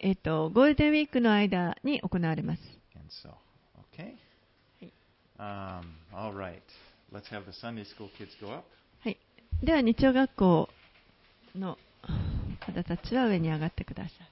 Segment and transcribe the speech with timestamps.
[0.00, 2.62] えっと、ゴールデンウィークの間に行われます。
[3.08, 3.30] So,
[3.94, 4.16] okay.
[4.80, 4.92] はい
[5.38, 6.60] um, right.
[9.02, 9.18] はい、
[9.62, 10.68] では、日曜学校
[11.56, 11.78] の
[12.60, 14.28] 方たちは上に上がってください。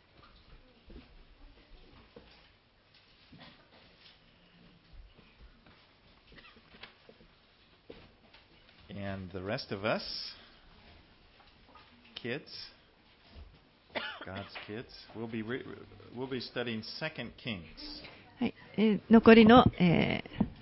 [8.99, 9.31] And
[14.27, 15.65] God's kids, we'll be, re-
[16.17, 17.63] we'll be studying 2 Kings.
[18.41, 20.57] はいえー残りの、えー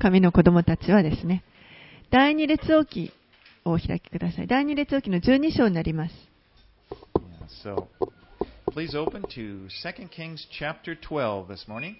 [0.00, 1.44] 神の子供たちはですね、
[2.10, 3.12] 第二列王記
[3.64, 4.48] をお開きください。
[4.48, 6.14] 第二列王記の12章になります。
[7.64, 7.86] Yeah, so
[8.72, 11.94] please open to 2 Kings chapter 12 this morning.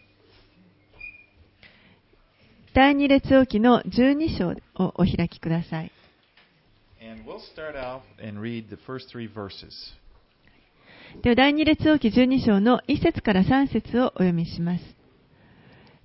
[2.75, 4.49] 第二列王記の12章
[4.83, 5.93] をお開きください。
[7.01, 9.95] And we'll start out and read the first three verses.
[11.23, 14.85] では、第二列王記12章の1節から3節をお読みします。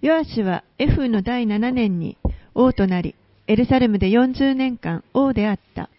[0.02, 2.18] ヨアシはエフの第7年に
[2.56, 3.16] 王となり、
[3.48, 5.90] エルサレムで40年間王であった。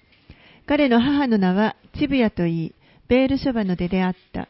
[0.67, 2.75] 彼の母の名はチブヤといい、
[3.09, 4.49] ベールショバの出であった。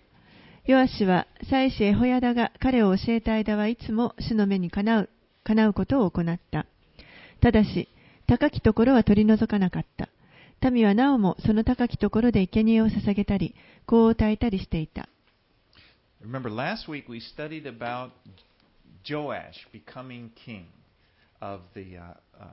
[0.67, 5.09] ヨアシは妻子エホヤダが彼を教えた間はいつも主の目にかなう、
[5.43, 6.67] 叶うことを行った。
[7.41, 7.89] ただし、
[8.29, 10.09] 高きところは取り除かなかった。
[10.71, 13.55] 民はなおもその高きところで生贄を捧げたり、
[13.87, 15.09] 香を焚いたりしていた。
[16.23, 18.11] Remember, last week we studied about
[19.09, 20.67] Joash becoming king
[21.41, 22.47] of the uh, uh,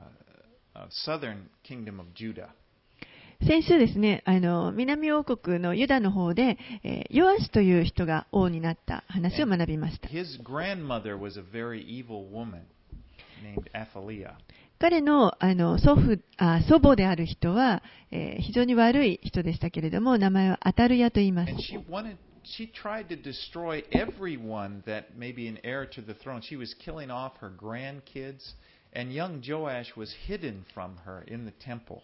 [0.74, 2.48] uh, southern kingdom of Judah.
[3.46, 10.08] 先週ですね、あの、南王国のユダの方で、えーヨアシという人が王になった話を学びました。
[10.08, 12.62] His grandmother was a very evil woman
[13.42, 14.34] named Athaliah.
[14.80, 21.52] 彼のあの祖父あ祖母である人は、えー非常に悪い人でしたけれども、名前はアタルヤと言います。
[22.44, 26.40] She tried to destroy everyone that may be an heir to the throne.
[26.40, 28.54] She was killing off her grandkids,
[28.94, 32.02] and young Joash was hidden from her in the temple.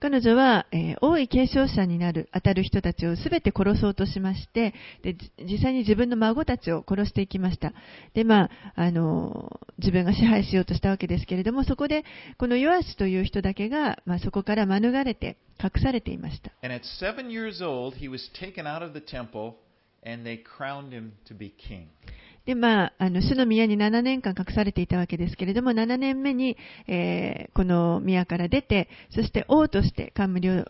[0.00, 4.72] 彼女は、えー王位継承者になる、当たる人たちをすべて殺そうとしまして、
[5.02, 7.74] で、実際に自分の孫たちを殺していきました。
[8.14, 12.04] で、まあ、あの自分が支配しようとしたわけですけれども、そこで、
[12.38, 16.50] このヨアシという人だけが、まあ、そこから免れて、隠されていました。
[16.62, 19.56] And at seven years old, he was taken out of the temple,
[20.02, 21.88] and they crowned him to be king.
[22.50, 26.56] で、まあ、あの、主の宮に7年間隠されていたわけですけれども、7年目に、
[26.88, 30.64] えーこの宮から出て、そして王として冠を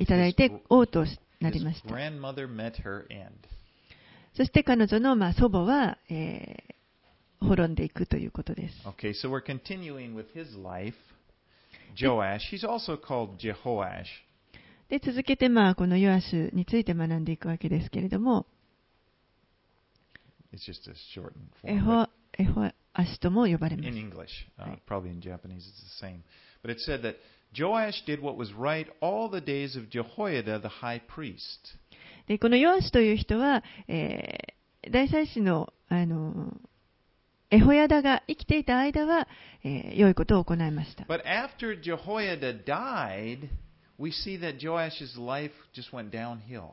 [0.00, 1.04] いただいて王と
[1.40, 1.88] なりました。
[4.36, 6.74] そして彼女の、まあ、祖母は、えー
[7.40, 8.74] 滅んでいくということです。
[8.88, 10.94] Okay, so we're continuing with his life.
[11.94, 14.06] Joash, he's also called Jehoash.
[14.88, 18.46] で、続けて、まあ、このヨアシュについて学んでいくわけですけれども、
[20.54, 21.84] It's just a shortened エ form.
[21.84, 23.98] ホ but エホアシュとも呼ばれま in す。
[23.98, 24.28] English.
[24.58, 24.76] Uh.
[24.86, 26.20] Probably in Japanese it's the same.
[26.62, 27.16] But it said that
[27.56, 31.38] Joash did what was right all the days of Jehoiada the high priest.
[32.26, 34.54] で、このヨアシュという人は、えー
[34.90, 36.52] 大祭司の、あの、
[37.50, 39.26] エホヤダが生きていた間は、
[39.64, 41.04] えー良いことを行いました。
[41.04, 43.48] But after Jehoiada died,
[43.98, 46.72] we see that Joash's life just went downhill.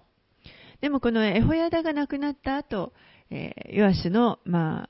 [0.81, 2.91] でもこのエホヤダが亡くなった後、
[3.31, 4.89] えーヨアシュの、まあ、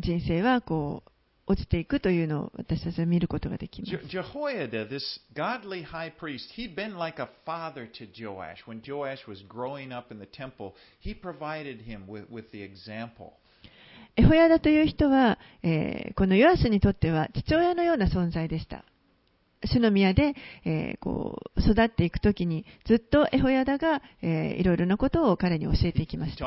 [0.00, 1.10] 人生はこう
[1.48, 4.20] 落ちていくというのを私たちは見ることができます Je-。
[4.20, 8.66] Jehoiada, this godly high priest, he'd been like a father to Joash.
[8.66, 13.34] When Joash was growing up in the temple, he provided him with, with the example.
[14.16, 18.84] エホヤダという人は、えーこのヨアシュにとっては父親のような存在でした。
[19.64, 20.34] 主の宮で、
[20.64, 26.44] えーこう育っていくときにずっとエホヤダが、えーいろいろなことを彼に教えていきました。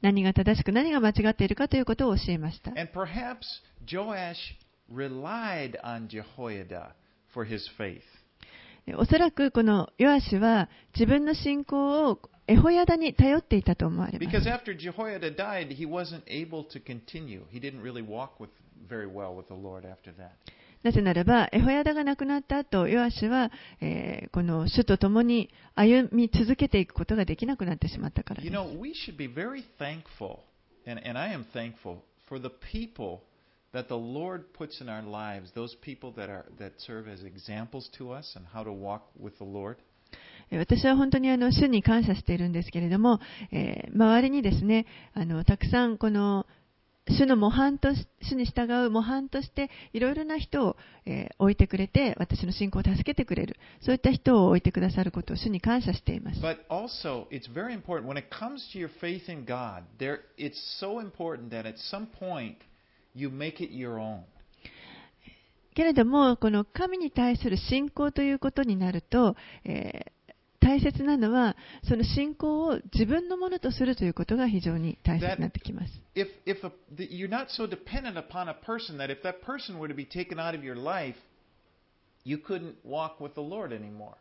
[0.00, 2.72] 何が正しく何が間違っているかということを教えました。
[8.96, 14.24] おそらくこのヨアシュは自分の信仰をエホヤダに頼っていたと思われます
[20.82, 28.56] なぜならば、エホヤダが亡くなった後、ヨアシュは、えーこの主と共に歩み続けていくことができなくなってしまったからで You す。
[28.56, 30.40] know, we should be very thankful,
[30.86, 31.98] and, and I am thankful
[32.28, 33.20] for the people
[33.72, 37.88] that the Lord puts in our lives, those people that, are, that serve as examples
[37.98, 39.76] to us and how to walk with the Lord.
[40.50, 43.20] えー私は本当にあの主に感謝しているんですけれども、
[43.52, 46.46] えー周りにですねあのたくさんこの
[47.10, 47.88] 主,の模範と
[48.22, 50.76] 主に従う模範としていろいろな人を、
[51.06, 56.40] えー、置いてくれて私の信仰を助けてくれるそういった人を置いてくださることを主に感謝しています。
[65.74, 70.17] けれどもこの神に対する信仰ということになると、えー、
[70.68, 76.02] 大切なのは、その信仰を自分のものとするということが非常に大切になってきます。
[76.14, 79.94] If, if a, you're not so dependent upon a person that if that person were to
[79.94, 81.16] be taken out of your life,
[82.22, 84.16] you couldn't walk with the Lord anymore.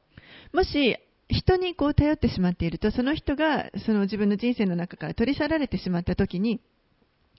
[0.53, 0.97] もし
[1.27, 6.61] 人にこう頼ってしまっていると、その人がその自分の人生の中から取り去られてしまったときに、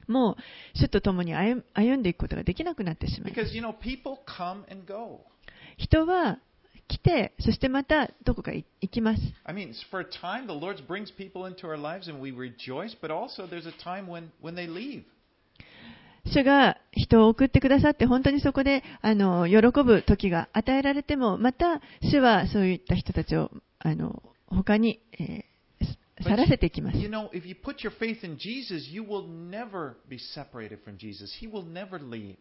[0.07, 0.37] もう
[0.75, 3.41] 主と共に歩歩んでいくことができなくなってしまいます。
[3.41, 5.21] Because, you know, people come and go.
[5.79, 6.39] 人は
[6.89, 9.23] 来て、そしてまたどこか行行きます。
[9.45, 13.11] I mean, for a time, the Lord brings people into our lives and we rejoice, but
[13.11, 15.05] also there's a time when, when they leave.
[16.33, 25.48] 主が人を送ってくださって、本当にそこであの喜ぶ時が与えられても、また主はそういった人たちをあの他に、えー
[26.23, 26.99] 去らせていきます。
[26.99, 31.33] You know, if you put your faith in Jesus, you will never be separated from Jesus.
[31.41, 32.37] He will never leave.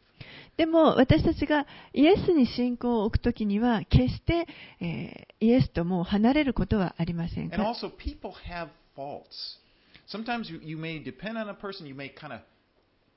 [0.58, 4.48] でも私たちがイエスに信仰を置くときには、決して、
[4.80, 9.60] えーイエスともう離れることはありません And か also, people have faults.
[10.08, 12.40] Sometimes you, you may depend on a person, you may kind of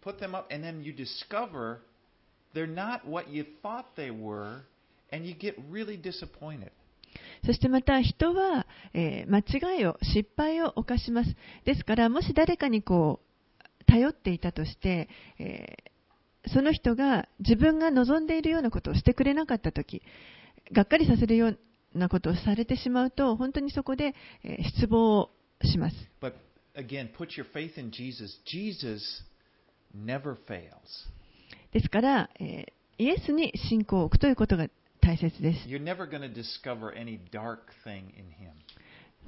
[0.02, 1.78] put them up, and then you discover
[2.52, 4.62] they're not what you thought they were,
[5.10, 6.72] and you get really disappointed.
[7.44, 11.34] そしてまた人は、えー間違いを、失敗を犯します。
[11.64, 15.08] ですから、もし誰かにこう、頼っていたとして、
[15.38, 15.90] えー
[16.46, 20.00] その人が自分が望んでいるようなことをしてくれなかったとき、
[20.72, 21.58] がっかりさせるよう
[21.94, 25.30] なことをされてしまうと、本当にそこで、えー失望を
[25.62, 25.96] します。
[26.20, 26.32] But
[26.74, 28.40] again, put your faith in Jesus.
[28.46, 29.02] Jesus
[29.94, 30.70] never fails.
[31.72, 34.68] ですから、えーイエスに信仰を置くということが
[35.00, 35.68] 大切です。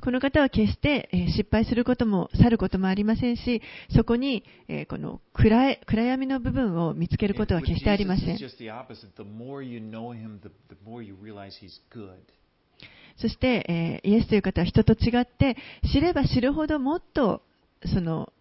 [0.00, 3.62] この方は決して失敗することも去ることもありませんし、
[3.94, 4.42] そこに
[4.88, 8.38] この暗,暗闇の部分を見つけることは決してありません。
[13.16, 15.56] そして、イエスという方は人と違って、
[15.92, 17.42] 知れば知るほどもっと
[17.86, 18.32] その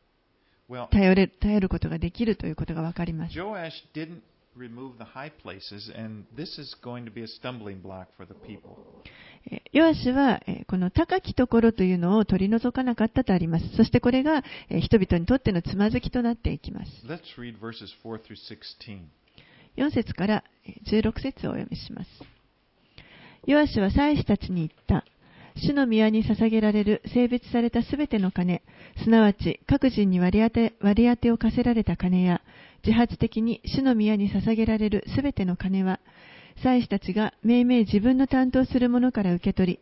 [0.89, 3.35] 頼,れ頼ることができるということが分かります。
[4.57, 8.77] Remove the high places, and this is going to be a stumbling block for the people.
[9.49, 13.75] えーヨアシは、えーこの高きところというのを取り除かなかったとあります。
[13.75, 16.91] そしてこれが、えー人々にとってのつまずきとなっていきます。
[17.05, 18.99] Let's read verses 4 through 16.
[19.77, 22.09] 4節からえー16節をお読みします。
[23.47, 25.05] ヨアシは祭司たちに言った。
[25.55, 28.61] 主の宮に捧げられる性別されたすべての金、
[29.03, 32.41] すなわち各人に割り当て割り当てを課せられた金や、
[32.85, 35.99] 自発的に主の宮に捧げられるすべての金は、
[36.63, 39.79] 祭司たちが命名自分の担当するものから受け取り、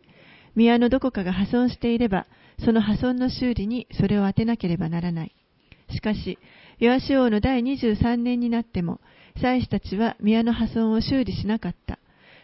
[0.55, 2.25] 宮のどこかが破損していれば、
[2.63, 5.35] その破損の修理にそれを当てなければならない。
[5.91, 6.37] しかし、
[6.79, 8.99] ヨアシ王の第23年になっても、
[9.41, 11.99] 祭司たちは宮の破損を修理しなかった。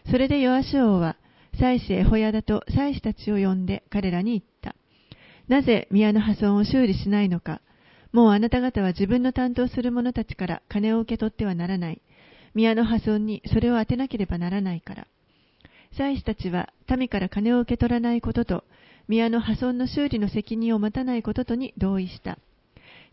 [0.09, 1.17] それでヨアシ王は、
[1.59, 4.75] 祭司エホヤダと祭司たちを呼んで彼らに言った。
[5.47, 7.61] なぜ宮の破損を修理しないのか。
[8.15, 12.01] もうあなた方は自分の担当する者たちから金を受け取ってはならない。
[12.53, 15.07] 宮の破損にそれを当てなければならないから。
[15.97, 18.63] 祭司たちは民から金を受け取らないことと、
[19.09, 22.38] 宮の破損の修理の責任を持たないこととに同意した。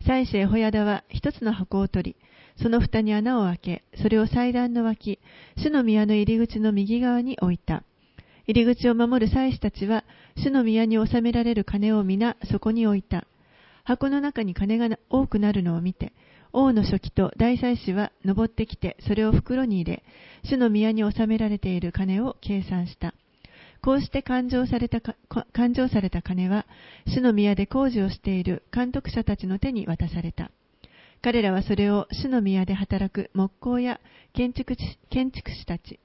[0.05, 2.15] 祭司エホヤダは一つの箱を取り、
[2.63, 5.19] その蓋に穴を開け、それを祭壇の脇、
[5.57, 7.83] 主の宮の入り口の右側に置いた。
[8.47, 10.05] 入り口を守る祭司たちは、
[10.37, 13.27] 主の宮に収められる金を皆そこに置いた。
[13.83, 16.13] 箱の中に金が多くなるのを見て、
[16.53, 20.03] 王の書記と大祭司は登ってきて、それを袋に入れ、
[20.43, 23.13] 主の宮に収められている金を計算した。
[23.81, 25.01] こうして勘定された
[25.51, 26.65] 勘定された金は、
[27.07, 30.51] 主の宮で工事をしている監督者たちの手に渡された。
[31.21, 33.99] 彼らはそれを主の宮で働く木工や
[34.33, 34.75] 建築
[35.09, 35.99] 建築士たち、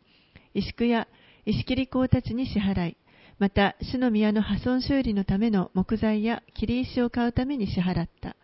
[0.54, 1.06] 石工や
[1.46, 2.96] 石切り工たちに支払い、
[3.38, 8.36] また主の宮の破損修理のための木材や切り石を買うために支払った。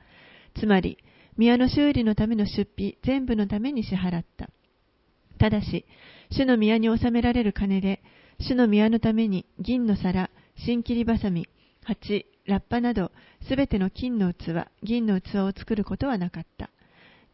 [0.59, 0.99] つまり、
[1.37, 4.51] 宮の修理のための出費全部のために支払った。
[5.39, 5.85] ただし、
[6.31, 8.03] 主の宮に収められる金で、
[8.39, 10.31] 主の宮のために銀の皿、
[10.65, 11.49] 新切りばさみ、
[11.83, 13.11] 鉢、ラッパなど、
[13.49, 16.71] すべての金の器、銀の器を作ることはなかった。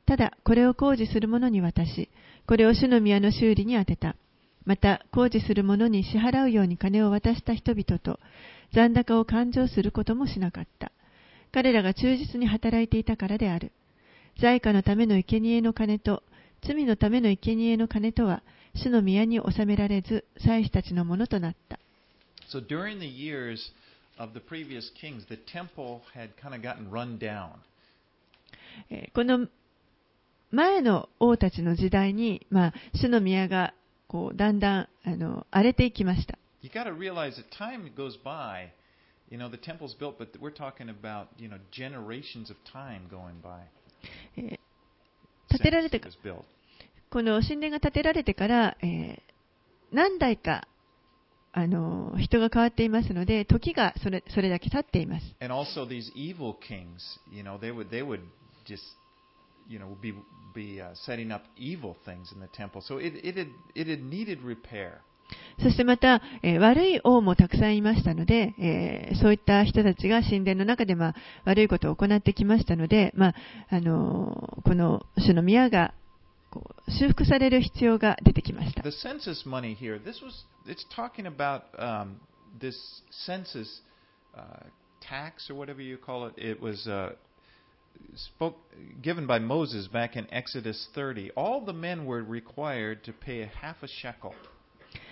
[0.07, 2.09] ただ、これを工事する者に渡し、
[2.47, 4.17] これを主の宮の修理に充てた。
[4.64, 8.21] また、工事する者に支払うように金を渡した人々と、
[8.73, 10.93] 残高を勘定することもしなかった。
[11.52, 13.73] 彼らが忠実に働いていたからである。
[14.40, 16.23] 在家のための生贄の金と、
[16.62, 18.43] 罪のための生贄の金とは、
[18.75, 21.79] 主の宮に収められず、祭司たちのものとなった。
[22.52, 23.73] So during the years
[24.19, 27.50] of the previous kings, the temple had kind of gotten run down.
[28.90, 29.49] えーこの
[30.52, 33.73] 前の王たちの時代に、まあ、主の宮が
[34.11, 36.37] こうだんだんあの荒れていきました。
[36.62, 38.71] You got to realize that time goes by.
[39.31, 43.40] You know, the temple's built, but we're talking about, you know, generations of time going
[43.40, 43.61] by.
[44.37, 44.59] えー
[45.49, 46.00] 建てられて.
[47.11, 49.21] この神殿が建てられてから、えー
[49.93, 50.67] 何代か
[51.52, 55.26] あの人が変わっていますので、時がそれそれだけ経っています。
[55.40, 58.21] And also these evil kings, you know, they would they would
[58.67, 58.81] just,
[59.71, 60.12] you know, be
[60.53, 62.83] be uh, setting up evil things in the temple.
[62.83, 65.00] So it it had it had needed repair.
[65.62, 73.35] そしてまた、えー悪い王もたくさんいましたので、えーそういった人たちが神殿の中で、まあ、悪いことを行ってきましたので、まあ
[73.71, 75.95] あのーこの主の宮が
[76.50, 78.83] こう修復される必要が出てきました。
[78.83, 82.17] The census money here, this was it's talking about um,
[82.61, 82.75] this
[83.25, 83.83] census
[84.37, 84.67] uh,
[85.00, 86.35] tax or whatever you call it.
[86.37, 87.12] It was uh,
[88.17, 88.57] spoke
[89.03, 91.31] given by Moses back in Exodus 30.
[91.37, 94.35] All the men were required to pay a half a shekel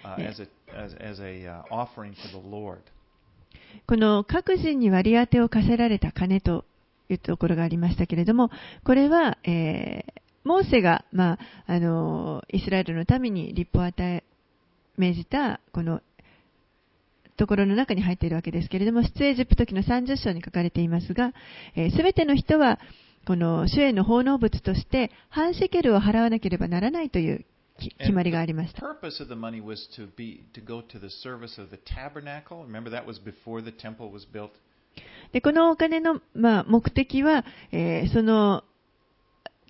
[0.04, 2.82] uh, as a as, as a uh, offering to the Lord.
[3.86, 6.64] この各人に割り当てを課せられた金と
[7.08, 8.50] いうところがありましたけれども、
[8.84, 10.18] これは、えー
[10.48, 14.24] モーセが、まあ、あのイスラエルのために立法を与え、
[14.96, 16.00] 命じた、この
[17.38, 21.32] ところの中に入っているわけですけれども、出エジプト記の30章に書かれていますが、
[21.96, 22.78] すべての人は、
[23.26, 27.44] この主への奉納物として、半シェケルを払わなければならないという
[27.78, 28.80] き決まりがありました。
[35.32, 38.64] でこのお金の、まあ、目的は、えーその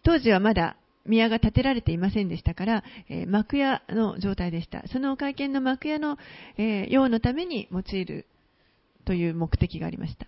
[0.05, 0.77] 当時はまだ
[1.07, 4.87] 宮が建てられていませんでしたから、え、幕屋の状態でした。
[4.89, 6.19] その会見の幕屋の、
[6.57, 8.27] え、用のために用いる
[9.05, 10.27] という目的がありました。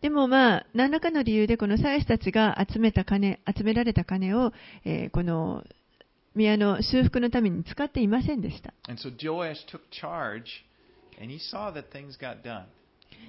[0.00, 4.52] でもまあ何らかの理由でこの祭司たちが集めた金集められた金を、
[4.84, 5.64] え、この
[6.38, 8.72] 宮の修復のために使っていませんでした。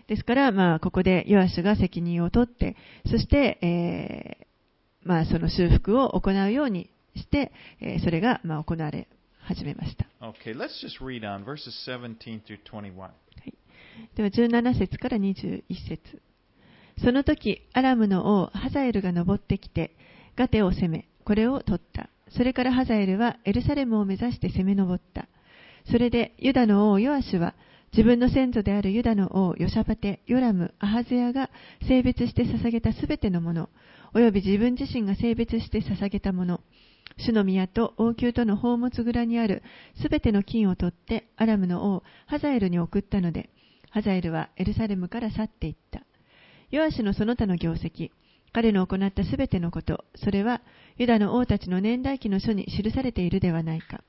[0.08, 4.48] ですから、まあ、ここでヨアシュが責任を取って、そして、えー
[5.04, 7.51] まあ、その修復を行うようにして、
[7.82, 9.08] えーそれが、まあ、行われ
[9.42, 10.06] 始めました。
[10.22, 13.10] Okay, let's just read on verses 17 through 21.
[14.16, 16.22] では、17節から21節
[17.04, 19.96] その時、アラムの王、ハザエルが登ってきて、
[20.36, 22.10] ガテを攻め、これを取った。
[22.36, 25.28] それからハザエルはエルサレムを目指して攻め上った。
[25.92, 27.56] それでユダの王ヨアシュは
[27.92, 31.50] 自分の先祖であるユダの王ヨシャパテ、ヨラム、アハゼヤが
[31.88, 33.70] 性別して捧げたすべてのもの、
[34.14, 36.62] および自分自身が性別して捧げたもの、
[37.18, 39.64] 主の宮と王宮との宝物蔵にある
[40.02, 43.50] すべての金を取ってアラムの王ハザエルに送ったので、
[43.90, 46.04] ハザエルはエルサレムから去っていった。
[46.70, 48.12] ヨアシュのその他の業績、
[48.53, 50.62] 彼の行ったすべてのこと、それは
[50.98, 54.03] ユダの王たちの年代記の書に記されているではないか。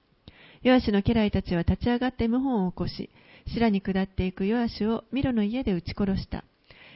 [0.63, 3.11] ヨアシの家来たちは立ち上がって謀反を起こし、
[3.47, 6.45] シラに下っていくヨアシをミロの家で撃ち殺した。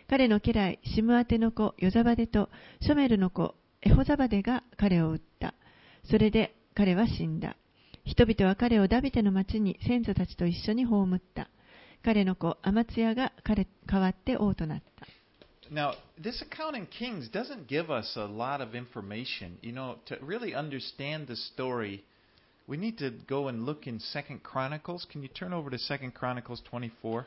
[0.08, 2.50] 彼の家来、シムアテの子、ヨザバデと、
[2.82, 5.54] ショメルの子、エホザバデが彼を撃った。
[6.04, 7.56] それで彼は死んだ。
[8.04, 11.48] 人々は彼をダビテの町に先祖たちと一緒に葬った。
[12.02, 15.06] 彼の子、アマツヤが彼代わって王となった。
[15.70, 19.58] Now, this account in Kings doesn't give us a lot of information.
[19.62, 22.04] You know, to really understand the story,
[22.66, 25.06] we need to go and look in Second Chronicles.
[25.10, 27.26] Can you turn over to Second Chronicles 24?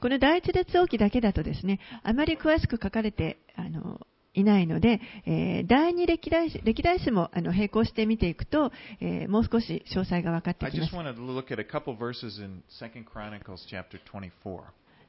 [0.00, 4.00] この第一列王記だけだとですね、あまり詳しく書かれてあの
[4.34, 10.96] いないので、えー、第二歴代史歴代史もあの並行して見ていくと、えー、もう少し詳細が分かってきます。
[10.96, 14.64] I just want to look at a couple verses in Second Chronicles chapter 24.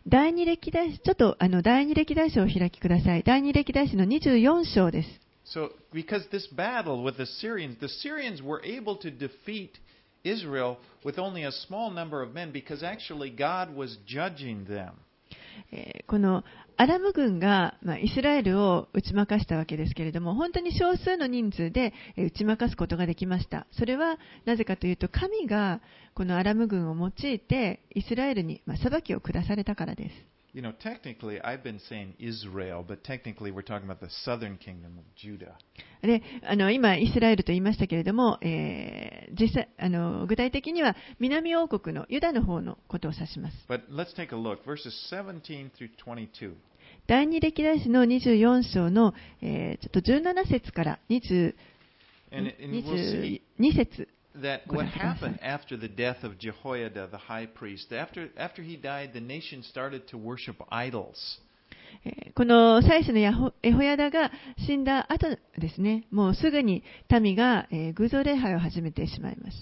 [0.09, 3.23] 第二歴代史、ちょっとあの第二歴代史を開きください。
[3.23, 5.09] 第二歴代史の24章です。
[5.53, 9.71] So, because this battle with the Syrians, the Syrians were able to defeat
[10.23, 14.93] Israel with only a small number of men because actually God was judging them.
[15.71, 16.43] えこの
[16.77, 23.65] アラム軍が、ま、イスラエルを打ち負かしたわけですけれども、本当に少数の人数でえ打ち負かすことができました。
[23.71, 25.81] それはなぜかというと、神が
[26.13, 30.36] このアラム軍を用いて、イスラエルに、ま、裁きを下されたからです。
[30.57, 35.03] You know, technically, I've been saying Israel, but technically, we're talking about the southern kingdom of
[35.15, 35.55] Judah.
[36.01, 43.57] であの今、イスラエルと言いましたけれども、えー実際あの具体的には南王国のユダの方のことを指します。
[43.69, 44.63] But let's take a look.
[44.65, 46.55] Verses 17 through 22.
[47.05, 51.53] 第二歴代史の24章の、えーちょっと17節から20
[52.31, 54.07] And, and we'll see 22節
[54.41, 59.11] that what happened after the death of Jehoiada, the high priest, after, after he died,
[59.13, 61.39] the nation started to worship idols.
[62.05, 64.31] えーこの祭司のヤホエホヤダが
[64.67, 65.27] 死んだ後
[65.57, 69.57] ですね、もうすぐに民が、えー偶像礼拝を始めてしまいます。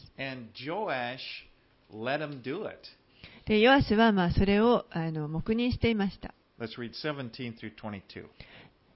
[3.45, 6.33] で、ヨアシはまあそれをあの黙認していました。
[6.59, 8.25] Let's read 17 through 22.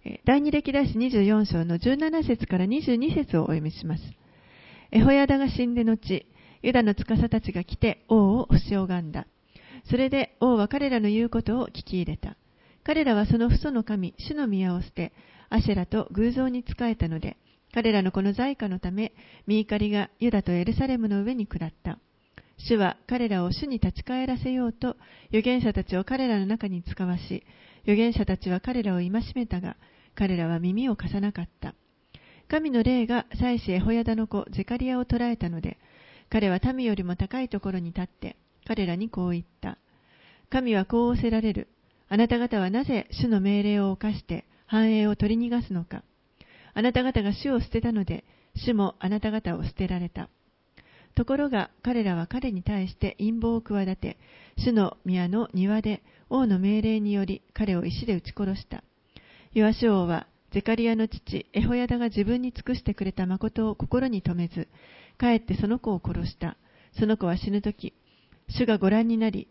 [0.05, 4.03] えー第二歴代史24章の17節から22節をお読みします。
[4.91, 6.25] エホヤダが死んで後、
[6.61, 9.27] ユダの司たちが来て王を押し拝んだ。
[9.89, 12.35] それで王は彼らの言うことを聞き入れた。
[12.83, 15.13] 彼らはその父祖の神、主の宮を捨て、
[15.49, 17.37] アシェラと偶像に仕えたので、
[17.73, 19.13] 彼らのこの在家のため、
[19.45, 21.99] 見怒りがユダとエルサレムの上に下った。
[22.57, 24.97] 主は彼らを主に立ち返らせようと、
[25.29, 27.43] 預言者たちを彼らの中に使わし、
[27.83, 29.77] 預言者たちは彼らを戒めたが、
[30.15, 31.75] 彼らは耳を貸さなかった。
[32.49, 35.77] 神の霊が祭司エホヤダの子ゼカリアを捕らえたので、
[36.31, 38.37] 彼は民よりも高いところに立って、
[38.67, 39.77] 彼らにこう言った。
[40.49, 41.67] 神はこう仰せられる。
[42.09, 46.03] あなた方はなぜ主の命令を犯して繁栄を取り逃がすのか。
[46.73, 48.25] あなた方が主を捨てたので、
[48.55, 50.27] 主もあなた方を捨てられた。
[51.13, 54.17] ところが彼らは彼に対して陰謀を企て、
[54.57, 56.01] 主の宮の庭で
[56.31, 58.83] 王の命令により彼を石で撃ち殺した。
[59.53, 64.67] ヨアシ王はゼカリアの父エホヤダが自分に尽くしてくれた誠を心に留めず、
[65.17, 66.57] かえってその子を殺した。
[66.97, 67.93] その子は死ぬとき、
[68.49, 69.47] 主がご覧になり、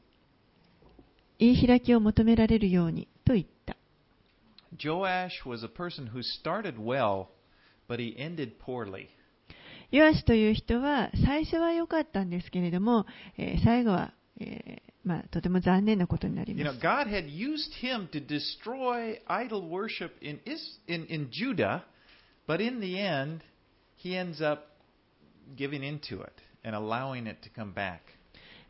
[1.38, 3.76] 言い開きを求められるようにと言った。
[4.76, 7.26] Joash was a person who started well,
[7.88, 9.08] but he ended poorly.
[9.90, 13.06] ヨアシという人は最初は良かったんですけれども、
[13.38, 14.12] えー最後は、
[15.04, 16.64] まあ、とても残念なことになります。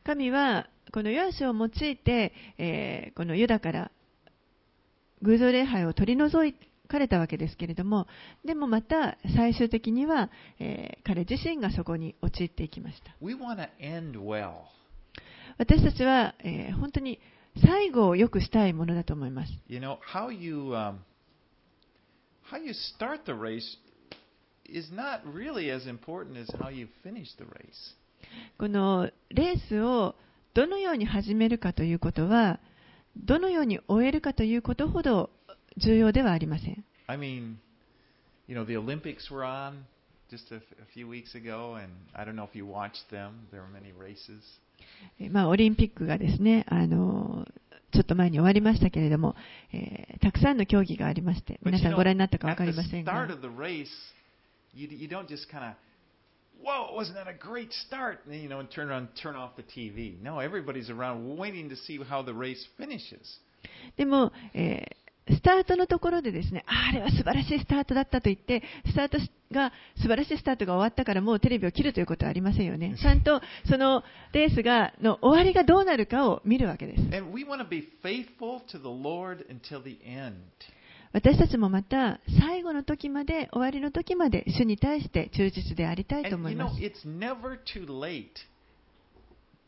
[0.05, 3.91] 神はこのヨアスを用いて、えー、このユダから
[5.23, 6.55] 偶像礼拝を取り除い、
[6.89, 8.07] かれたわけですけれども、
[8.45, 13.15] でもまた最終的には、えー、彼自身がそこに陥っていきました。
[15.59, 17.19] 私たちは、えー本当に
[17.65, 19.53] 最後を良くしたいものだと思います。
[19.69, 20.99] You know, how you, um,
[22.51, 23.79] how you start the race
[24.69, 27.97] is not really as important as how you finish the race.
[28.59, 30.15] このレースを
[30.55, 32.61] どのように始めるかということは、
[33.17, 35.31] どのように終えるかということほど
[35.77, 36.85] 重要ではありません。
[37.07, 37.57] I mean,
[38.47, 39.85] you know, the Olympics were on
[40.31, 40.61] just a,
[40.93, 43.49] few weeks ago, and I don't know if you watched them.
[43.51, 44.43] There were many races.
[45.31, 47.45] まあ、オリンピックがですねあの
[47.93, 49.35] ちょっと前に終わりましたけれども、
[49.73, 53.13] え、たくさんの競技がありまして、皆さんご覧になったかわかりませんが。
[63.97, 64.97] でも、え、
[65.31, 69.19] スタートのところでですね、あれは素晴らしいスタートだったと言って、スタート
[69.53, 72.97] が、素晴らしいスタートが終わったからもうテレビを切るということはありませんよね。
[73.01, 77.03] ちゃんとそのレースが、の終わりがどうなるかを見るわけです。
[81.13, 86.77] 私たちもまた、最後の時まで、終わりの時まで、主に対して忠実でありたいと思います。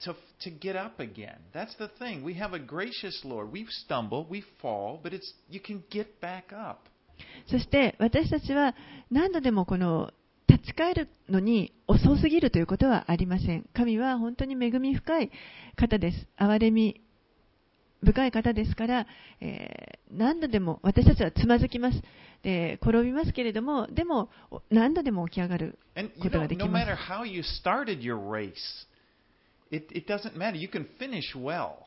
[0.04, 1.36] To, to get up again.
[1.52, 2.24] That's the thing.
[2.24, 3.52] We have a gracious Lord.
[3.52, 6.88] We stumble, we fall, but it's you can get back up.
[7.48, 8.74] そして私たちは
[9.10, 10.10] 何度でもこの
[10.48, 13.64] 立ち返るのに遅すぎるということはありません。
[13.74, 15.30] 神は本当に恵み深い
[15.76, 16.26] 方です。
[16.38, 17.00] 憐れみ
[18.02, 19.06] 深い方ですから、
[19.40, 22.02] えー何度でも私たちはつまずきます。
[22.42, 24.30] で転びますけれども、でも
[24.70, 25.78] 何度でも起き上がる
[26.22, 26.86] ことができます
[29.71, 30.58] it, it doesn't matter.
[30.58, 31.86] You can finish well.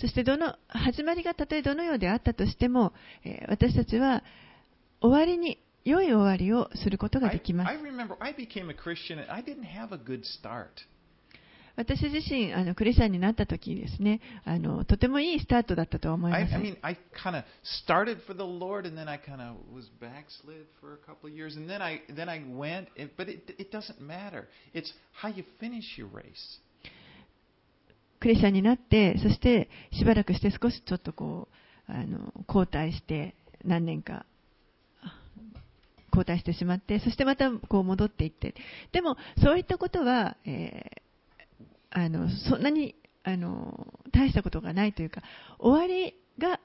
[0.00, 2.92] そしてどの始まりがたとえどのようであったとしても、
[3.24, 4.22] えー私たちは
[5.00, 10.66] 終わりに良い終わりをすることが I, できます I。remember I became a Christian and I didn't have a good start.
[11.76, 17.44] 私自身あのクリスチャンになった時ですねあのとてもいいスタートだったと思い I, ます I mean, I kind of
[17.86, 21.36] started for the Lord, and then I kind of was backslid for a couple of
[21.36, 22.88] years, and then I then I went.
[22.96, 24.48] It, but it it doesn't matter.
[24.74, 26.58] It's how you finish your race.
[28.23, 31.49] クリスチャンになって、そしてしばらくして少しちょっとこ
[31.89, 34.25] う、あの、後退して、何年か、
[36.09, 38.55] 後退してしまって、そしてまたこう戻っていって。
[38.93, 41.03] でも、そういったことは、えー
[41.95, 45.21] あの、そんなに、あの、大したことがないというか、
[45.59, 46.61] 終わりが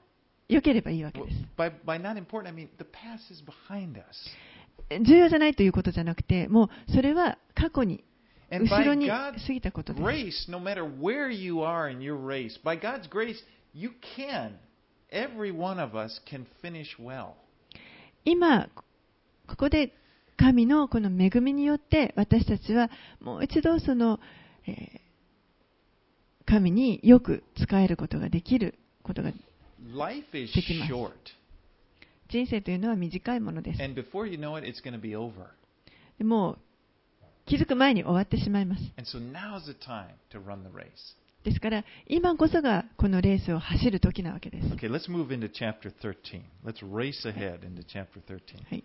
[0.47, 1.35] 良ければいいわけです。
[1.57, 5.03] by, by not important, I mean the past is behind us.
[5.03, 8.03] 重要じゃないということじゃなくて、もうそれは過去に、
[8.51, 10.03] 後ろに過ぎたことです。
[18.25, 18.69] 今、
[19.47, 19.93] ここで
[20.37, 24.19] 神のこの恵みによって私たちはもう一度その、
[26.45, 29.53] 神によく使えることができることができます。
[32.29, 33.81] 人生というのは短いものです。
[36.17, 36.57] でも、
[37.49, 38.81] 気づく前に終わってしまいます。
[41.43, 44.67] ですから今こそがこのレースを走る時なわけです。
[44.67, 46.41] Okay, let's move into chapter 13.
[46.65, 48.69] Let's race ahead into chapter 13.
[48.69, 48.83] はい。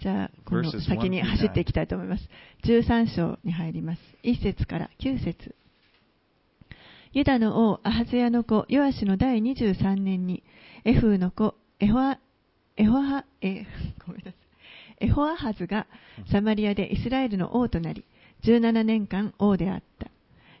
[0.00, 2.28] じゃあ、この先に走っていきたいと思います。
[2.64, 4.00] 13章に入ります。
[4.24, 5.54] 1節から9節
[7.12, 10.42] ユダの王アハゼヤの子ヨアシの第23年に
[10.84, 12.18] エフーの子エホア
[12.76, 13.66] エホアえ
[14.06, 14.45] ごめんなさい
[15.00, 15.86] エホアハズが
[16.30, 18.04] サマリアでイスラエルの王となり
[18.44, 20.10] 17年間王であった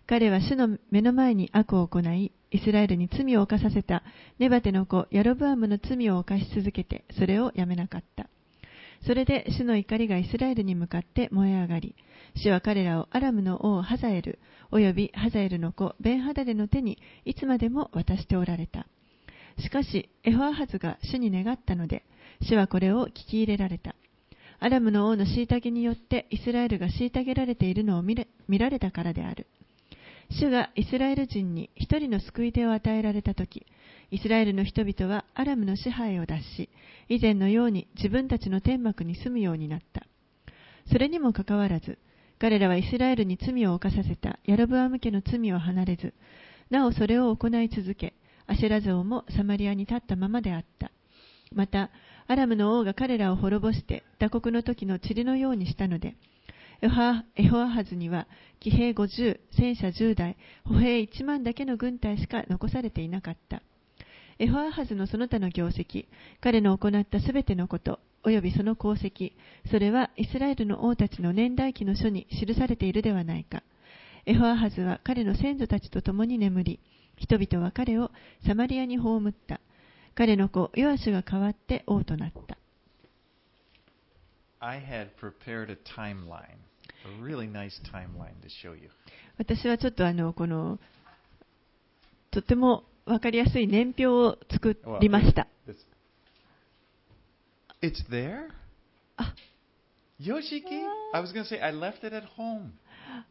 [0.06, 4.02] 彼は主の目の前に悪を行いイスラエルに罪を犯させた
[4.38, 8.28] ネバテの子ヤロブアムの罪を犯し続けてそれをやめなかった
[9.04, 11.94] それで主の怒りがイスラエルに向かって燃え上がり、
[12.34, 14.38] 主は彼らをアラムの王ハザエル、
[14.70, 18.86] およびハザエルの子ベンハダレの手にいつまでも渡しておられた。
[19.60, 22.04] しかし、エホアハズが主に願ったので、
[22.42, 23.94] 主はこれを聞き入れられた。
[24.58, 29.46] アラムの王の虐げによってイスラエルが虐げられているのを見られたからである。
[30.30, 33.66] 主がイスラエル人に一人の救い手を与えられたとき、
[34.10, 36.68] イスラエルの人々はアラムの支配を脱し、
[37.08, 40.06] 以前のように自分たちの天幕に住むようになった。
[40.90, 41.98] それにもかかわらず、
[42.38, 46.12] 彼らはイスラエルに罪を犯させたヤロブアム家の罪を離れず、
[46.70, 48.14] なおそれを行い続け、
[48.46, 50.90] アシェラ像もサマリアに立ったままであった。
[51.52, 51.90] また、
[52.28, 56.16] アラムの王が彼らを滅ぼして、打刻の時の塵のようにしたので、
[56.82, 58.26] エホアハズには
[58.60, 63.62] 騎兵50、戦車10台、歩兵1万だけの軍隊しか残されていなかった。
[64.38, 66.06] エホアハズのその他の業績、
[66.40, 69.32] 彼の行ったすべてのこと、およびその功績、
[69.70, 73.62] それはイスラエルの王たちの年代記の書に記されているではないか。
[74.26, 76.80] エホアハズは彼の先祖たちと共に眠り、
[77.16, 78.10] 人々は彼を
[78.44, 79.60] サマリアに葬った。
[80.16, 82.56] 彼の子、ヨアシュが代わって王となった。
[84.60, 86.56] I had prepared a timeline,
[87.04, 88.88] a really nice timeline to show you.
[89.36, 90.78] 私はちょっとあの、この、
[92.30, 95.46] とてもわかりやすい年表を作 Well, りました。
[95.68, 95.76] It's,
[97.82, 98.48] it's there?
[99.18, 99.34] あ、
[100.18, 100.64] Yoshiki?
[101.12, 102.70] I was going to say I left it at home.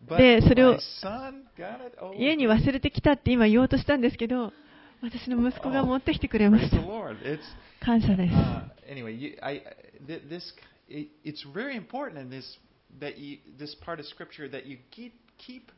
[0.07, 1.97] But で、それを my son got it.
[1.99, 4.53] Oh, 家に忘れてきたって今言おうとしたんですけど、
[5.02, 6.82] 私の息子が持ってきてくれま praise し the た。
[6.82, 7.16] Lord.
[7.22, 7.40] It's
[7.80, 8.34] 感謝です。
[8.34, 9.12] uh, anyway.
[9.12, 9.62] You, I
[10.06, 10.52] th- this
[10.88, 12.58] it, it's very important in this
[13.00, 15.72] that you this part of Scripture that you keep keep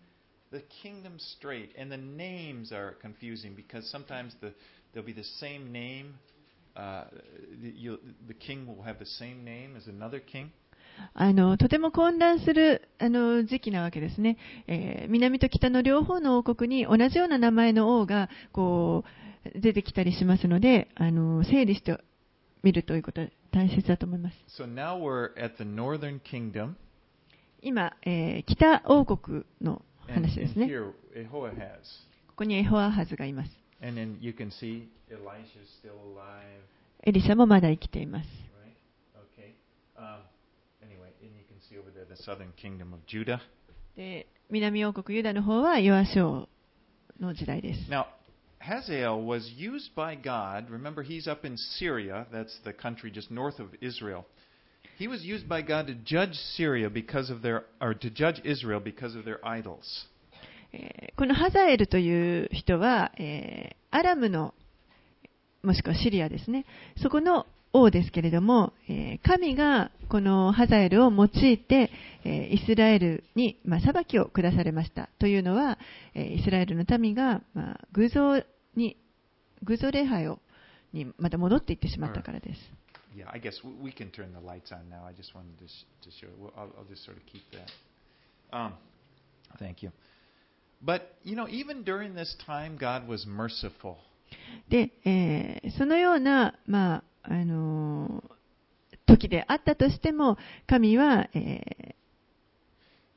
[0.50, 4.52] the kingdom straight, and the names are confusing because sometimes the
[4.92, 6.14] there'll be the same name.
[6.74, 7.04] Uh,
[7.60, 10.50] the, you, the king will have the same name as another king.
[11.13, 19.03] あの、とても混乱するあの時期なわけですね、えー南と北の両方の王国に同じような名前の王がこ
[19.55, 21.97] う出てきたりしますので、あの整理して
[22.63, 24.61] みるということは大切だと思います。
[24.61, 26.73] So now we're at the northern kingdom,
[27.61, 30.69] 今、えー北王国の話ですね。
[32.27, 33.51] ここにエホアハズがいます。
[37.03, 38.27] エリシャもまだ生きています。
[38.61, 38.75] right?
[39.37, 39.53] Okay.
[39.97, 40.21] Um,
[42.16, 43.40] southern kingdom of Judah.
[43.96, 46.48] で南王国ユダの方はヨアシ王
[47.20, 47.90] の時代です。
[47.90, 48.06] Now,
[48.60, 50.70] Hazael was used by God.
[50.70, 52.26] Remember, he's up in Syria.
[52.32, 54.24] That's the country just north of Israel.
[54.98, 58.80] He was used by God to judge Syria because of their, or to judge Israel
[58.80, 59.82] because of their idols.
[60.72, 64.54] えーこのハザエルという人は、えーアラムの、
[65.62, 66.64] もしくはシリアですね、
[66.96, 71.91] そこの 王ですけれども、えー神がこのハザエルを用いて、
[72.23, 75.09] えーイスラエルに、まあ、裁きを下されました。
[75.19, 75.77] というのは、
[76.13, 78.43] えーイスラエルの民が、まあ、偶像
[78.75, 78.97] に、
[79.63, 80.39] 偶像礼拝を
[80.93, 82.59] にまた戻っていってしまったからです。
[83.15, 85.03] Yeah, I guess we, we can turn the lights on now.
[85.05, 86.27] I just wanted to, sh- to show.
[86.39, 87.71] Well, I'll, I'll just sort of keep that.
[88.55, 88.73] Um,
[89.57, 89.91] thank you.
[90.83, 93.97] But, you know, even during this time, God was merciful.
[94.69, 98.23] で、え、そのような、まあ、あの、
[99.05, 100.37] 時であったとしても、
[100.67, 101.95] 神は、え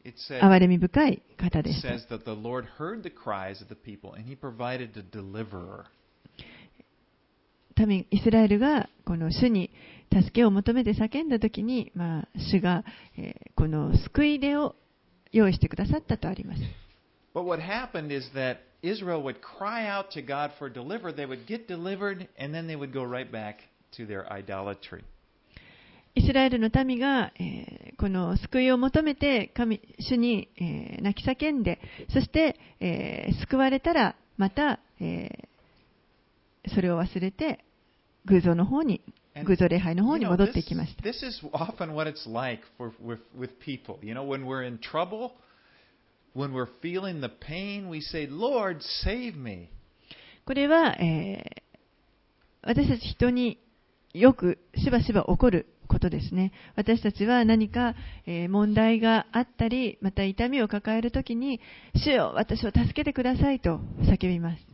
[0.05, 1.89] 憐れみ深い方でした
[7.87, 9.71] 民イスラエルがこの主に
[10.13, 12.85] 助けを求めて叫んだ時に、まあ、主が
[13.55, 14.75] この救い出を
[15.33, 16.61] 用意してくださったとあります。
[18.82, 21.12] Israel would cry out to God for deliver.
[21.12, 23.58] They would get delivered and then they would go right back
[23.98, 25.04] to their idolatry.
[26.18, 31.80] イスラエルの民が、えーこの救いを求めて神主に、えー泣き叫んで、
[32.14, 37.64] そして、えー救われたら、また、えーそれを忘れて、
[38.26, 39.02] 偶像の方に、
[39.36, 41.04] And, 偶像礼拝の方 you に know, 戻 this, っていきました。
[41.04, 43.98] this is often what it's like for, with, with people.
[44.02, 45.32] You know, when we're in trouble,
[46.35, 49.71] when we're feeling the pain, we say, Lord, save me.
[50.47, 51.71] これは、えー
[52.63, 53.59] 私たち人に
[54.13, 56.53] よくしばしば起こることですね。
[56.77, 57.95] 私たちは何か、
[58.27, 61.61] えー問題があったり、また痛みを抱えるときに、
[61.95, 64.67] 主よ、私を助けてくださいと叫びます。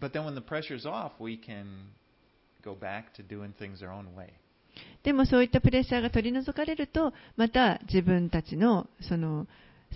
[5.04, 9.46] でもそういったプレッシャーが取り除かれると、また自分たちのその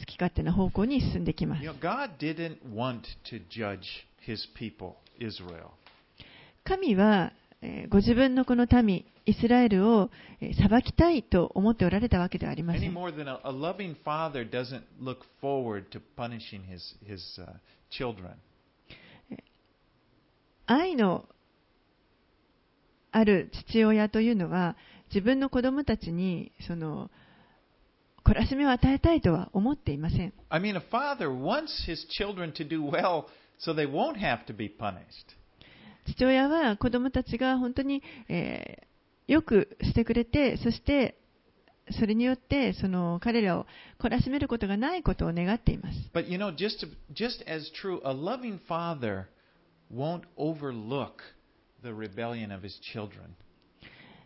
[0.01, 1.63] 好き勝手な方向に進んできます。
[6.65, 7.33] 神は
[7.91, 10.11] ご自分のこの民、イスラエルを
[10.41, 12.83] 裁きたいと思っておられたわけではありません。
[20.67, 21.27] 愛の
[23.13, 24.77] ある父親というのは、
[25.13, 27.11] 自分の子供たちにそ、の
[28.31, 30.33] 懲らしめを与えたいとは思っていません。
[30.51, 33.25] I mean, a father wants his children to do well
[33.59, 35.37] so they won't have to be punished.
[36.07, 38.91] 父親は子供たちが本当に、えー
[39.31, 41.15] よくしてくれて、そして
[41.93, 43.67] それによってその彼らを
[44.01, 46.11] 懲らしめることがないことを願っています。
[46.13, 49.27] But you know, just, just as true, a loving father
[49.95, 51.13] won't overlook
[51.85, 53.37] the rebellion of his children.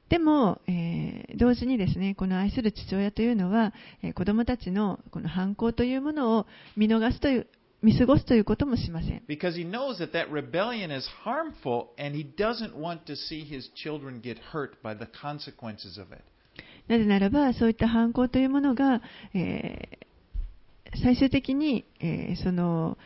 [0.08, 7.46] でも、えー同時にですね、この愛する父親というのは、えー子供たちのこの反抗というものを見逃すという、
[7.82, 9.22] 見過ごすということもしません。
[9.28, 14.20] Because he knows that that rebellion is harmful and he doesn't want to see his children
[14.20, 16.22] get hurt by the consequences of it.
[16.86, 19.02] なぜならば、そういった反抗というものが、
[19.34, 20.04] えー
[21.02, 22.96] 最終的に、えーその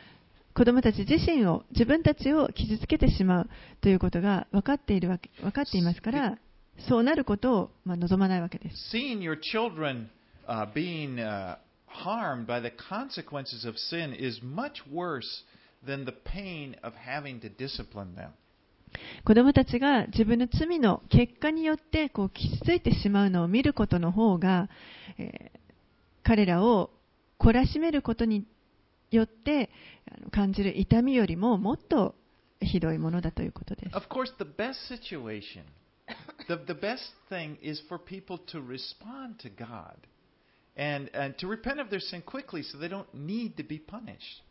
[0.55, 6.39] 子供たち自身を、自分たちを傷つけてしまうということが分かっているわけ分かっていますから、
[6.89, 8.97] そうなることを、まあ、望まないわけです。
[8.97, 10.07] Seeing your children
[10.47, 15.45] uh, being uh, harmed by the consequences of sin is much worse
[15.87, 18.31] than the pain of having to discipline them.
[19.25, 24.69] 子供たちが自分の罪の結果によってこう傷ついてしまうのを見ることの方が、
[25.19, 25.59] えー
[26.29, 26.91] 彼らを
[27.41, 28.45] 懲らしめることに
[29.11, 29.71] よって
[30.31, 32.15] 感じる痛みよりももっと
[32.61, 33.97] ひどいものだということです。
[33.97, 35.63] Of course, the best situation,
[36.48, 39.96] the, the best thing is for people to respond to God
[40.76, 44.44] and, and to repent of their sin quickly so they don't need to be punished.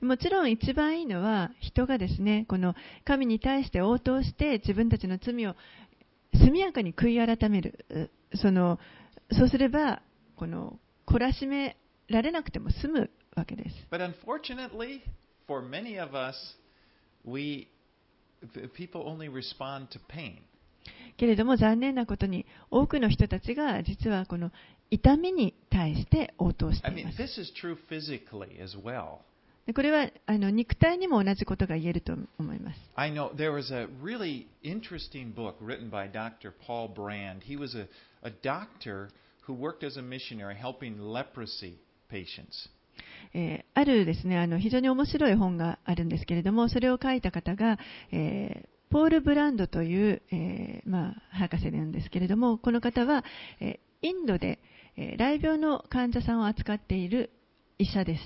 [0.00, 5.56] もちろん一番いいのは人がですねこの神に対して応答して自分たちの罪を
[6.34, 8.78] 速やかに悔い改めるうその
[9.32, 10.02] そうすれば
[10.36, 11.76] この懲らしめ
[12.08, 15.00] られなくても済むわけです But unfortunately,
[15.46, 16.36] for many of us,
[17.24, 17.68] we
[18.54, 20.42] the people only respond to pain.
[21.17, 24.51] けれども残念なことに多くの人たちが実はこの
[24.89, 27.17] 痛みに対して応答しています
[29.73, 36.53] これはあの肉体にも同じことが言えると思います I know there was a really interesting book written by Dr.
[36.65, 37.43] Paul Brand.
[37.43, 37.87] He was a,
[38.25, 39.09] a doctor
[39.45, 41.75] who worked as a missionary helping leprosy
[42.09, 42.69] patients.
[43.33, 47.77] えーあるですねあの非常に面白い本があるんですけれどもそれを書いた方が、
[48.11, 53.23] えーポール・ブランドという、えーまあ、博士なんですけれどもこの方は、
[53.59, 54.59] えーインドで、
[54.95, 57.31] えー雷病の患者さんを扱っている
[57.79, 58.21] 医者です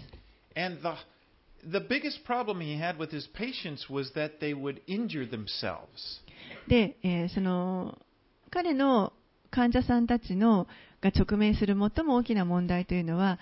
[1.63, 6.21] the biggest problem he had with his patients was that they would injure themselves.
[6.67, 7.97] で、えーその
[8.49, 9.13] 彼の
[9.49, 10.67] 患者さんたちの
[11.01, 13.39] が直面する最も大きな問題というのは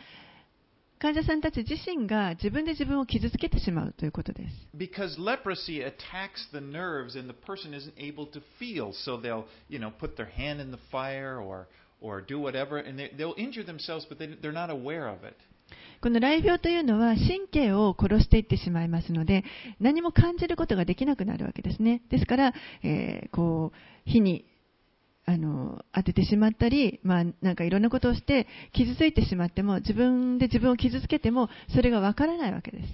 [1.01, 9.45] 患者さんたち自身が自分で自分を傷つけてしまうということです Because leprosy attacks the nerves and the person isn't able to feel, so they'll,
[9.69, 11.67] you know, put their hand in the fire or,
[12.01, 15.35] or do whatever, and they, they'll injure themselves, but they, they're not aware of it.
[16.01, 19.43] この雷病というのは神経を殺していってしまいますので、
[19.79, 22.01] 何も感じることができなくなるわけですね。
[22.09, 24.45] ですから、えーこう、火に、
[25.25, 32.93] あの当ててしまったり、まあ、なんかいろんなことをして傷ついてしまっても自分で自分を傷つけてもそれが分からないわけです。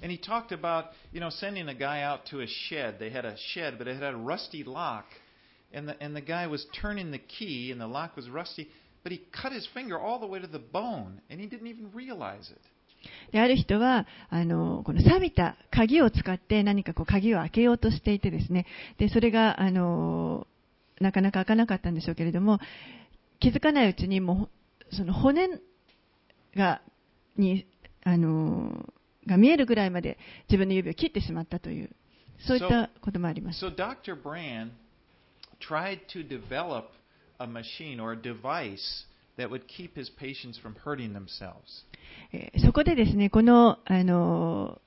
[13.32, 18.66] である人はあのこの錆びた鍵を使って何かこう鍵を開けようとしていてですね
[18.98, 19.62] でそれが。
[19.62, 20.48] あの
[20.99, 22.60] なかなか開かなかったんでしょうけれども、
[23.39, 24.49] 気づかないうちにも
[24.91, 25.49] う、その骨
[26.55, 26.81] が、
[27.38, 27.65] に、
[28.03, 28.93] あの、
[29.27, 31.89] が見えるぐらいまで自分の指を切ってしまったという、
[32.47, 33.65] そういったこともあります。
[33.65, 34.15] So Dr.
[34.21, 34.71] Brand
[35.60, 36.86] tried to develop
[37.39, 39.05] a machine or a device
[39.38, 41.86] that would keep his patients from hurting themselves.
[42.31, 44.79] えーそこでですね、この、あの、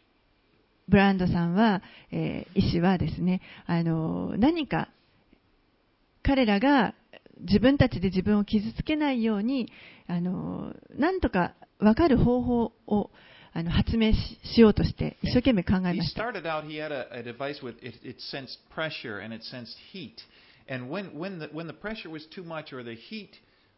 [0.88, 4.88] ブランドさんは、えー医師はですね、あの、何か、
[6.28, 6.94] 彼らが
[7.40, 9.72] 自分たちで自分を傷つけないように、
[10.06, 13.10] あの、なんとか分かる方法を、
[13.54, 16.22] あの、発明ししようとして、一生懸命考えました。
[20.70, 23.30] And when, when, the, when the pressure was too much or the heat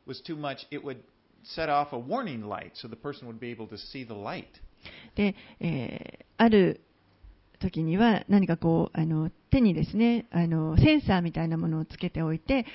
[0.09, 0.97] was too much, it would
[1.45, 4.47] set off a warning light so the person would be able to see the light.
[5.15, 6.81] で、えーある
[7.61, 12.67] 時には何かこうあの手にですねあのセンサーみたいなものをつけておいて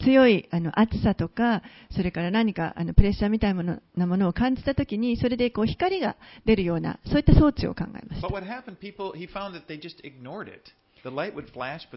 [0.00, 6.16] 強いあの暑さとかそれから何かあのプレッシャーみたいなものを感じた時にそれでこう光が
[6.46, 9.12] 出るようなそういった装置を考えました happened, people,
[11.52, 11.88] flash.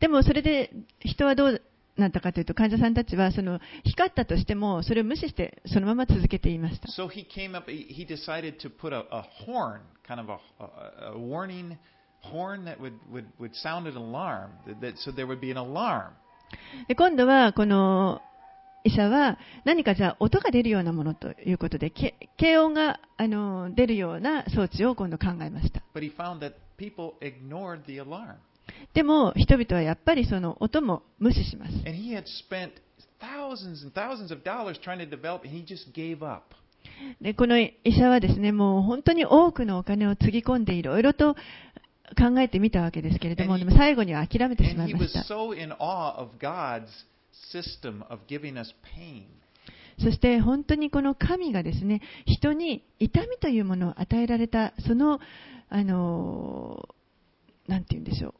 [0.00, 1.62] でもそれで人はどう
[1.96, 11.18] なったかというと患者さんたちはその光ったとしてもそれを無視してそのまま続けていました So he came up, he, decided to put a, a horn, kind of a, a,
[11.18, 11.78] warning
[12.20, 16.12] horn that would, would, would sound an alarm, that, so there would be an alarm.
[16.88, 18.20] で今度はこの
[18.84, 28.36] 医者は何かじゃあ音が出るようなものということでけ軽音があの出るような装置を今度考えました But he found that people ignored the alarm.
[28.92, 31.72] でも人々はやっぱりその音も無視します。
[37.20, 41.34] で、この医者はですね、もう本当に多くのお金をつぎ込んでいろいろと
[42.18, 45.24] 考えてみたわけですけれども、でも最後には諦めてしまいました。
[49.98, 55.20] そして本当にこの神がですね、人に痛みというものを与えられた、その、
[55.68, 56.88] あの、
[57.68, 58.34] なんて言うんでしょう。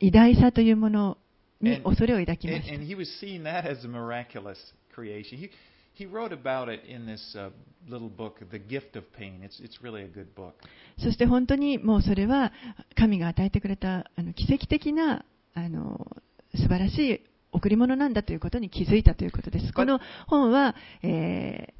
[0.00, 1.18] 偉大さというもの
[1.60, 4.56] に And- 恐れを抱きま And, した and he was seeing that as a miraculous
[4.94, 5.38] creation.
[5.38, 5.50] He,
[5.94, 7.50] he wrote about it in this uh,
[7.88, 9.40] little book, The Gift of Pain.
[9.42, 10.54] It's, it's really a good book.
[10.98, 12.52] そして本当にもうそれは
[12.94, 16.06] 神が与えてくれたあの奇跡的なあの
[16.54, 17.20] 素晴らしい
[17.52, 19.72] 贈り物なんだということに気づいたということです。
[19.72, 21.76] この本は、えー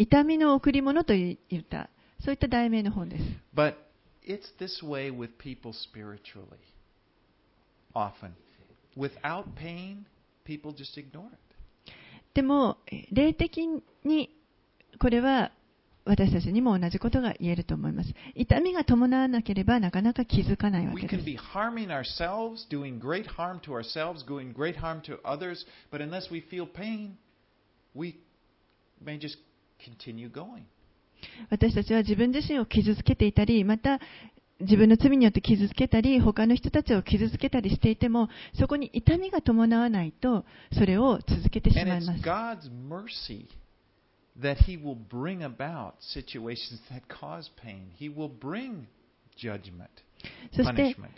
[0.00, 1.90] 痛みの贈り物といった
[2.24, 3.24] そういった題名の本です。
[3.52, 3.74] But
[4.24, 6.46] it's this way with people spiritually.
[12.34, 12.78] でも、
[13.12, 13.66] 霊的
[14.04, 14.30] に
[14.98, 15.52] これは
[16.04, 18.14] 私たちにも同じことが言えると思います。
[18.34, 21.14] 痛みが伴わなければなかなか気づかないわけです。
[31.50, 34.00] 私たちは自分自身を傷つけていたり、また、
[34.60, 42.22] 自分の罪によって傷つけたり、他の人たちを傷つけたりしていても、そこに痛みが伴わないと、それを続けてしまいます。
[44.40, 47.90] That He will bring about situations that cause pain.
[47.98, 48.84] He will bring
[49.36, 49.88] judgment,
[50.54, 51.08] そして、punishment.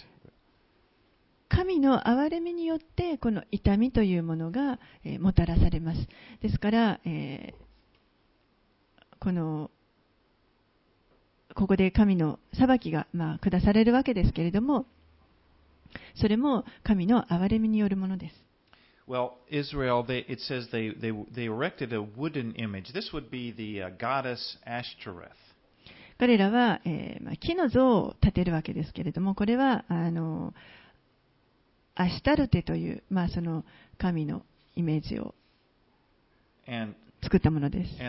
[1.50, 6.06] 神の憐れみによって、この痛みというものが、えーもたらされます。
[6.40, 7.70] ですから、えー
[9.18, 9.70] この、
[11.54, 14.86] ここで神の裁きが、まあ、下されるわけですけれども、
[16.14, 18.50] それも神の憐れみによるものです。
[19.08, 20.94] Well, Israel, it says they,
[21.44, 22.92] erected a wooden image.
[22.92, 25.30] This would be the goddess Ashtoreth.
[26.18, 30.54] 彼らは、えーまあ、木の像を建てるわけですけれども、これはあの
[31.94, 33.64] アシュタルテという、まあ、その
[33.98, 34.42] 神の
[34.76, 35.34] イメージを
[37.22, 38.02] 作ったものです。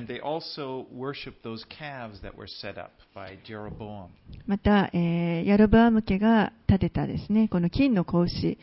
[4.47, 8.57] また、えー、ヤロブアーが建てたですねこの金の格子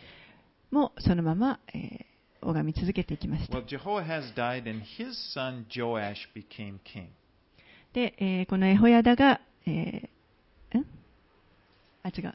[0.70, 3.54] もそのまま、えー、拝み続けていきました。
[7.92, 10.18] で、えー、このエホヤダが、えー
[12.02, 12.34] あ違う。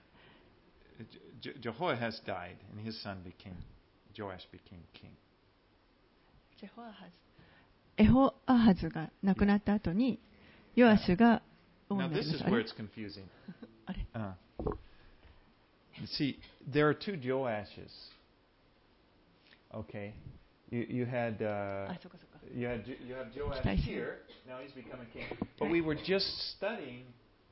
[7.97, 10.21] エホアハズが亡くなった後に、
[10.77, 11.43] ヨアシュが
[11.91, 12.47] 王 Now になり this まし is た。
[12.47, 13.25] あ where れ it's confusing.
[13.87, 14.33] あれ Uh,
[16.01, 16.39] you see,
[16.71, 17.89] there are two Joashes.
[19.75, 20.13] Okay,
[20.71, 22.39] you you had あ uh,、そうかそうか。
[22.55, 24.19] you had Jo- you have Joash Did I see here.
[24.47, 25.25] Now he's becoming king.
[25.59, 26.25] But we were just
[26.57, 27.05] studying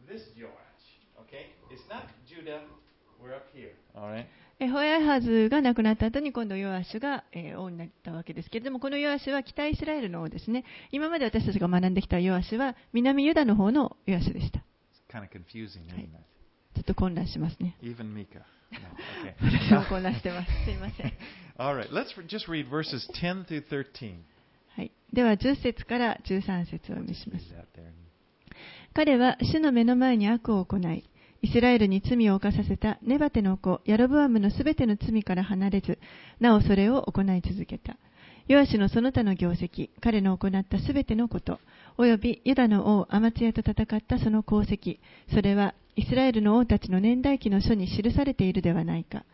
[0.08, 0.50] this Joash.
[1.26, 2.62] Okay, it's not Judah.
[3.20, 3.72] We're up here.
[3.94, 4.26] All right.
[4.61, 10.65] エホヤハズが亡くなった後に今度ヨアシュが、えー王になったわけですけれども、このヨアシュは北イスラエルの王ですね。
[10.91, 14.63] 今まで私たちが学んできたヨアシュは南ユダの方のヨアシュでした。
[15.95, 16.03] Right.
[16.03, 16.11] it?
[16.75, 17.75] ちょっと混乱しますね。
[19.41, 20.51] 私も混乱してます。
[20.63, 21.13] すいません。
[21.57, 21.89] All right.
[21.89, 24.19] Let's just read verses 10 through 13.
[24.75, 27.51] はい、では10節から13節をお読みします?
[28.93, 31.09] 彼は主の目の前に悪を行い、
[31.43, 35.97] イスラエルに罪を犯させたネバテの子ヤロブアムのすべての罪から離れず、
[36.39, 37.97] なおそれを行い続けた。
[38.47, 41.59] ヨアシのその他の業績、彼の行ったすべてのこと、
[41.97, 44.99] およびユダの王アマツヤと戦ったその功績、
[45.33, 49.25] それはイスラエルの王たちの年代記の書に記されているではないか。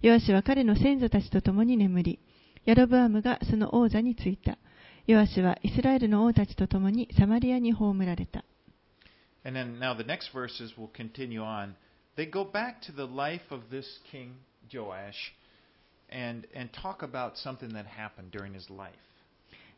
[0.00, 2.18] ヨアシは彼の先祖たちと共に眠り、
[2.64, 4.58] ヤロブアムがその王座についた。
[5.06, 8.44] ヨアシはイスラエルの王たちと共にサマリアに葬られた。
[9.44, 11.74] And then now the next verses will continue on.
[12.16, 14.36] They go back to the life of this king
[14.72, 15.32] Joash
[16.10, 18.92] and and talk about something that happened during his life.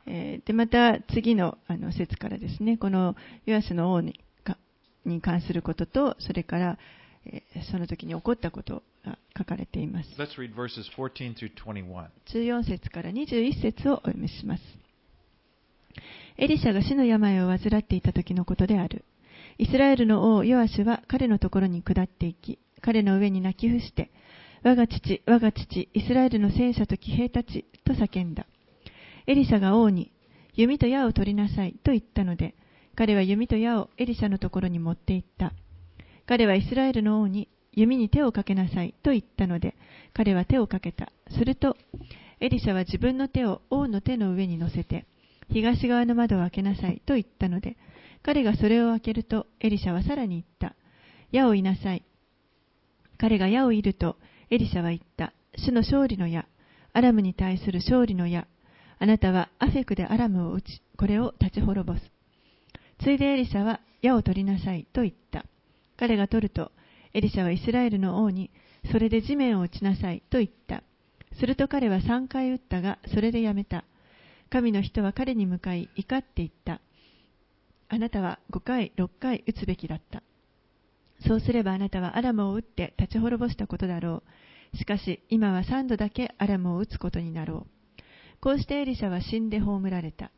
[0.07, 4.59] えーでまた次のあの説からですね、このヨアスの王にか
[5.07, 6.79] に関することと、それから、
[7.27, 10.11] えーその時に起こったことが書かれています。
[10.19, 12.09] Let's read verses 14 through 21.
[12.27, 14.63] 14節から21節をお読みします。
[16.37, 19.05] エリシャが死の病を患っていた時のことである。
[19.59, 24.11] イスラエルの王ヨアシュは彼のところに下っていき、彼の上に泣き伏して、
[24.63, 28.47] 我が父、我が父、イスラエルの戦車と騎兵たちと叫んだ。
[29.27, 30.11] エリシャが王に、
[30.55, 32.55] 弓と矢を取りなさいと言ったので、
[32.97, 35.53] 彼は弓と矢をエリシャのところに持って行った。
[36.27, 39.77] 彼はイスラエルの王に、弓に手をかけなさいと言ったので、
[40.13, 41.13] 彼は手をかけた。
[41.31, 41.77] すると、
[42.41, 45.07] エリシャは自分の手を王の手の上に乗せて、
[45.51, 47.77] 東側の窓を開けなさいと言ったので、
[48.25, 50.75] 彼がそれを開けると、エリシャはさらに言った。
[51.31, 52.03] 矢をいなさい。
[53.19, 54.17] 彼が矢を射ると、
[54.51, 55.35] エリシャは言った。
[55.59, 56.47] 主の勝利の矢。
[56.95, 58.47] アラムに対する勝利の矢。
[58.99, 62.01] あなたはアフェクでアラムを撃ち、これを立ち滅ぼす。
[63.03, 65.45] ついでエリシャは矢を取りなさいと言った。
[65.99, 66.73] 彼が取ると、
[67.13, 68.51] エリシャはイスラエルの王に、
[68.91, 70.83] それで地面を打ちなさいと言った。
[71.39, 73.85] すると彼は3回撃ったが、それでやめた。
[74.49, 76.81] 神の人は彼に向かい怒って言った。
[77.95, 80.25] あなたは5回、6回撃つべきだった。
[81.29, 84.25] そうすればあなたはアラムを撃って立ち滅ぼしたことだろ
[84.75, 84.77] う。
[84.77, 88.03] しかし今は3度だけアラムを撃つことになろう。
[88.41, 90.33] こうしてエリシャは死んで葬られた。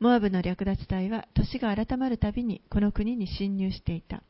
[0.00, 4.24] モアブの略奪隊は年が改まるたびにこの国に侵入していた。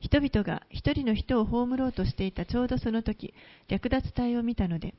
[0.00, 3.32] 人々が一人の人を葬ろうとしていたちょうどその時、
[3.68, 4.94] 略奪隊を見たので、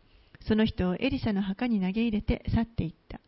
[0.47, 3.20] その人をエリシャの墓に投げ入れて去っていった。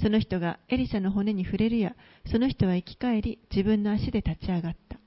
[0.00, 1.94] その人がエリサの骨に触れるや、
[2.30, 4.98] その人は生き返り、自分の足で立ち上がった。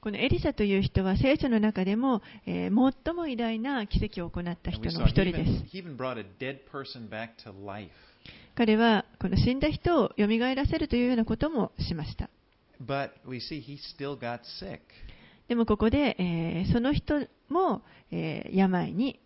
[0.00, 5.64] このエリサという人は聖書の中でも、えー、最も偉大な奇跡を行った人の一人です。
[8.54, 12.28] 彼はこの死んだ人をよみがえらせるというようなこともしました。
[15.48, 19.18] でもここで、えー、その人も、えー、病に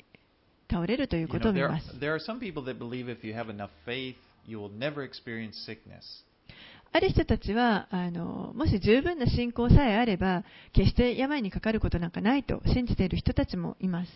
[0.73, 1.91] 倒れるということを見 there, ます。
[1.99, 4.17] there are some people that believe if you have enough faith,
[4.47, 6.25] you will never experience sickness.
[6.95, 14.13] ある人たちはあの、もし十分な信仰さえあれば、決して病にかかることなんかないと信じている人たちもいます。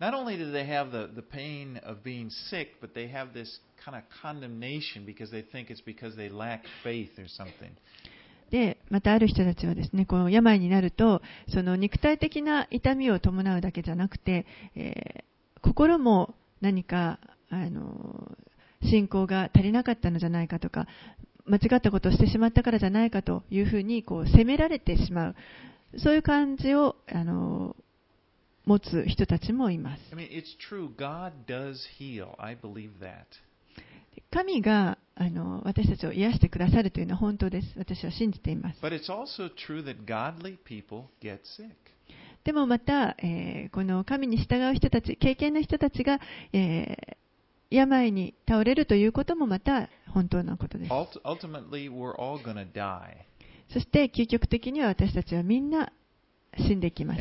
[0.00, 3.58] Not only do they have the, the pain of being sick, but they have this
[3.84, 7.72] kind of condemnation because they think it's because they lack faith or something.
[8.88, 11.22] で、またある人たちはですね、この病になると、
[11.52, 15.28] その肉体的な痛みを伴うだけじゃなくて、えー
[15.60, 17.18] 心も何か、
[17.50, 18.36] あの、
[18.82, 20.86] 信仰が足りなかったのじゃないかとか、
[21.46, 25.36] 間違ったことをしてしまったからじゃないかというふうに、こう、責められてしまう。
[25.98, 27.74] そういう感じを、あの、
[28.66, 30.02] 持つ人たちもいます。
[30.12, 30.28] I mean.
[34.30, 37.74] 神があの私たちを癒してくださるというのは本当です。
[37.76, 38.80] 私は信じています。
[42.44, 46.20] でもまた、えーこの神に従う人たち、経験の人たちが、
[46.52, 47.16] えー
[47.70, 50.90] 病に倒れるということもまた本当なことです。
[50.90, 51.00] そ
[53.80, 55.92] して究極的には私たちはみんな
[56.56, 57.20] 死んでいきます。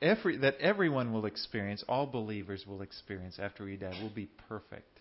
[0.00, 4.95] Every, that everyone will experience, all believers will experience after we die, will be perfect.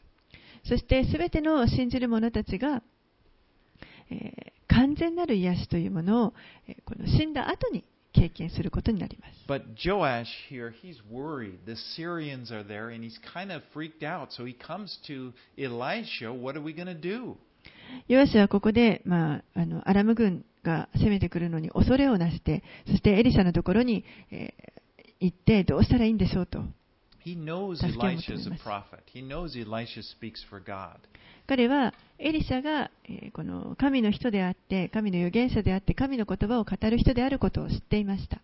[0.68, 2.82] そして全ての信じる者たちが、
[4.10, 6.34] えー完全なる癒しというものを、
[6.68, 9.46] えーこの死んだ後に経験することになります。
[9.48, 11.60] But Joash here, he's worried.
[11.66, 14.30] The Syrians are there, and he's kind of freaked out.
[14.32, 17.36] So he comes to Elisha, What are we going to do?
[18.08, 24.76] ヨアシはここで、まあ、あのアラム軍が攻めてくるのに恐れをなして、そしてエリシャのところに、えー
[25.22, 26.62] 行ってどうしたらいいんでしょうと。
[31.48, 32.92] 彼はエリシャが
[33.34, 38.40] この神の人であって、神の預言者であって、神の言葉を語る人であることを知っていました。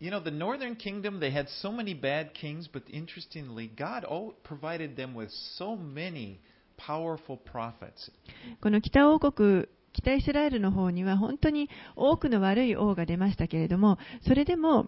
[8.61, 14.87] この北王国北イスラエルの方には本当に多くの悪い王が出ましたけれども、それでも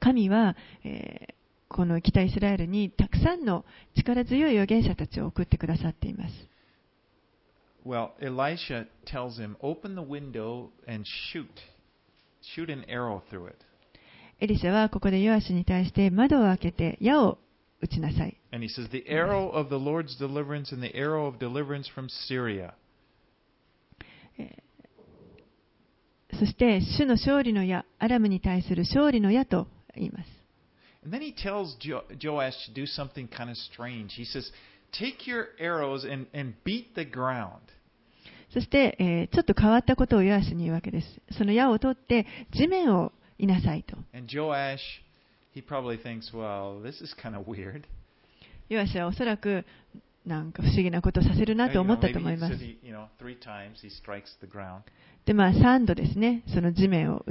[0.00, 0.56] 神は、
[1.68, 3.64] この北イスラエルにたくさんの
[3.96, 6.34] 力強い預言者たちを送ってくださっています。
[7.86, 11.46] Well, Elisha tells him, Open the window and shoot.
[12.42, 13.56] Shoot an arrow through it.
[14.40, 17.38] エリシャはここでヨアシに対して窓を開けて矢を
[17.80, 18.36] 撃ちなさい。
[18.52, 22.72] And he says, The arrow of the Lord's deliverance and the arrow of deliverance from Syria.
[26.38, 30.37] そして主の勝利の矢、アラムに対する勝利の矢と言います。
[31.08, 34.12] And then he tells jo- Joash to do something kind of strange.
[34.14, 34.50] He says,
[34.92, 37.60] Take your arrows and, and beat the ground.
[38.52, 41.06] そして、えーちょっと変わったことをヨアシに言うわけです。
[41.38, 43.96] その矢を取って地面をいなさいと。
[44.14, 44.78] And Joash,
[45.54, 47.84] he probably thinks, Well, this is kind of weird.
[48.68, 49.64] ヨアシはおそらく
[50.26, 52.58] なんか不思議なことをさせるなと思ったと思います.
[55.24, 57.24] で、まあ3度ですね、その地面を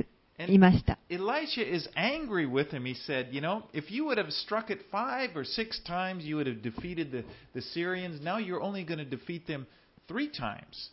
[0.46, 1.00] いました。
[1.10, 2.84] Elisha is angry with him.
[2.84, 6.38] He said, You know, if you would have struck it five or six times, you
[6.38, 7.24] would have defeated the,
[7.54, 8.24] the Syrians.
[8.24, 9.66] Now you're only going to defeat them
[10.08, 10.92] three times.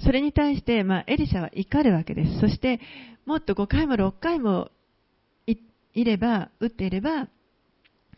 [0.00, 2.40] それに対して、まあ、エリシャは怒るわけです。
[2.40, 2.80] そして、
[3.24, 4.70] もっと5回も6回も
[5.46, 5.56] い
[5.94, 7.28] いれば、撃っていれば、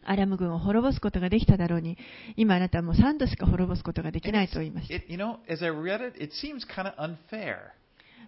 [0.07, 1.97] アラム軍を滅ぼすことができただろうに、
[2.37, 4.95] 今あなたはもう3度しか滅ぼすことができないと言いました。
[4.95, 7.73] it, you know, as I read it, it seems kind of unfair.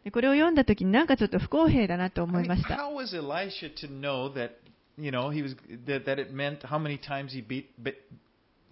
[0.07, 2.77] でこれを読んだ時になんかちょっと不公平だなと思いました。
[2.77, 4.53] how was Elisha to know that,
[4.97, 7.93] you know, he was that, that it meant how many times he beat, be-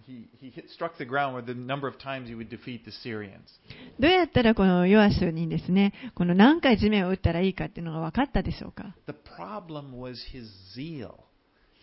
[0.07, 2.91] he, he hit, struck the ground, or the number of times he would defeat the
[3.03, 3.59] Syrians?
[3.99, 11.15] どうやったらこのヨアシュにですね、この何回地面を打ったらいいかっていうのが分かったでしょうか The problem was his zeal,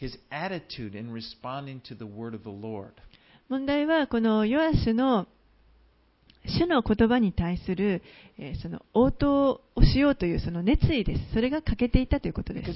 [0.01, 2.93] his attitude in responding to the word of the Lord.
[3.51, 5.27] 問題はこのヨアシュの
[6.47, 8.03] 主の言葉に対する、
[8.39, 11.33] え、その応答をしようというその熱意です。
[11.35, 12.67] それが欠けていたということです。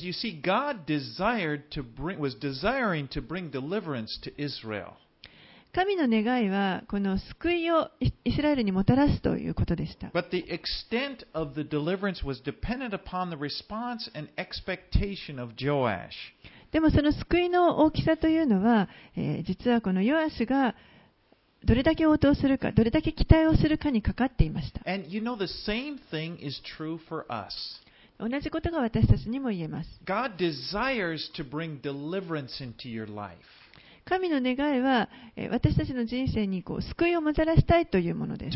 [5.77, 10.09] 神の願いは、この救いをイスラエルにもたらすということでした。
[16.73, 20.75] でもその救いの大きさというのは、え、実はこの弱アが、
[21.65, 24.81] どれだけ応答するか、どれだけ期待をするかにかかっていました。
[28.19, 29.91] 同じことが私たちにも言えます。
[34.05, 35.09] 神の願いは
[35.51, 38.55] 私たちの人生にこう救いをもたらしたいというものです。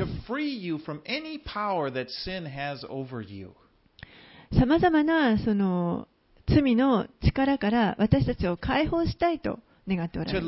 [4.57, 6.07] さまざまなその
[6.49, 9.59] 罪の力から私たちを解放したいと。
[10.19, 10.41] おられ。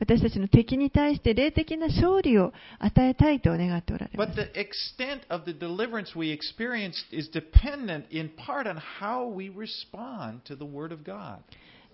[0.00, 4.36] 私たちの敵に対して霊的な勝利を与えたいと願っておられます。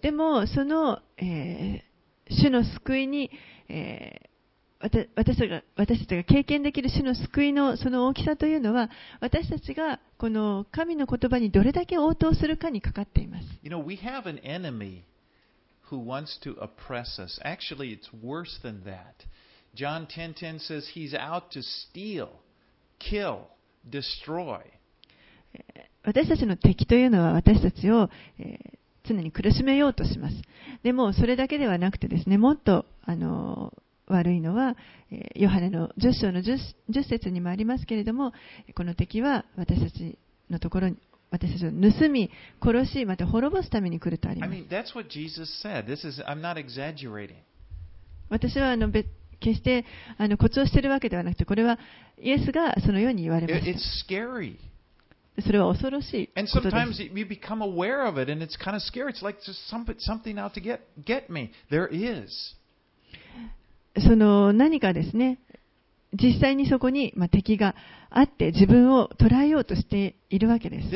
[0.01, 3.31] でも、その、えー、主の救いに、
[3.69, 4.29] えー、
[4.81, 13.45] 私たちが私たちが経験できる主の救いのその大きさというのは、私たちがこの神の言葉にどれだけ応答するかにかかっています。
[13.63, 15.03] You know, we have an enemy
[15.91, 17.41] who wants to oppress us.
[17.45, 19.27] Actually, it's worse than that.
[19.75, 22.29] John 10:10 says he's out to steal,
[23.01, 23.47] kill,
[23.91, 24.61] destroy.
[26.05, 28.09] 私たちの敵というのは私たちを、
[28.39, 30.37] えー常に苦しめようとします。
[30.83, 33.73] でも、それだけではなくてですね、もっと、あの、
[34.09, 34.77] 悪いのは、
[35.11, 36.59] えー、ヨハネの10章の 10,
[37.05, 38.33] 節にもありますけれども、
[38.75, 40.19] この敵は私たち
[40.51, 40.97] のところに。
[41.31, 42.31] 私たちを盗み、
[42.63, 44.53] 殺し、また滅ぼすために来るとあります。
[48.31, 49.85] 私はあの決して
[50.17, 51.79] あの誇張しているわけではなくて、これは
[52.19, 53.71] イエスがそのように言われました。
[53.71, 53.79] It,
[55.41, 56.77] それは恐ろしいことです。
[57.03, 57.41] It, it
[58.59, 58.85] kind of
[59.25, 59.41] like、
[60.61, 61.31] get, get
[64.01, 65.39] その何かですね
[66.13, 67.75] 実際にそこに敵が
[68.11, 70.89] あって自分を捉えようとしているわけです。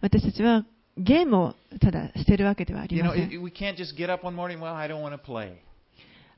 [0.00, 0.64] 私たちは
[0.96, 3.28] ゲームをただしているわけではありません。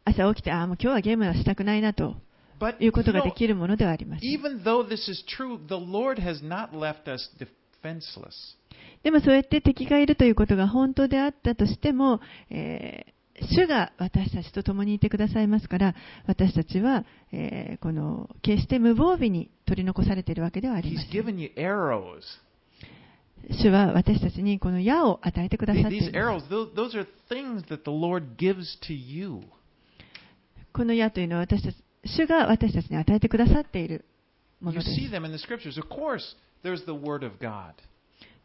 [0.05, 2.17] 朝起きてあもう今日はゲームはしたくないなと
[2.79, 4.25] いうことができるものではあります。
[9.03, 12.21] でもそうやって敵がいるということが本当であったとしても、
[12.51, 13.07] え
[13.49, 15.95] 主が私たちと共にいてくださいますから、
[16.27, 21.11] 私たちは、えーこの決して無防備に取り残されているわけではありません。
[23.51, 26.13] 主は私たちにこの矢を与えてくださっています。
[30.73, 34.05] この矢というのは私たち、主が私たちに与えてくださっている
[34.61, 34.91] ものです。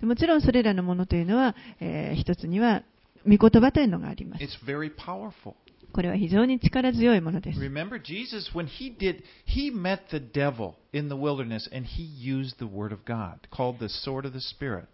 [0.02, 2.84] もちろんそれらのものというのは、えー一つには、
[3.28, 4.44] 御言葉というのがあります。
[4.44, 5.56] It's very powerful.
[5.96, 7.60] これは非常に力強いものです。
[7.60, 12.66] Remember, Jesus, when he did, he met the devil in the wilderness and he used the
[12.66, 14.88] Word of God, called the sword of the Spirit.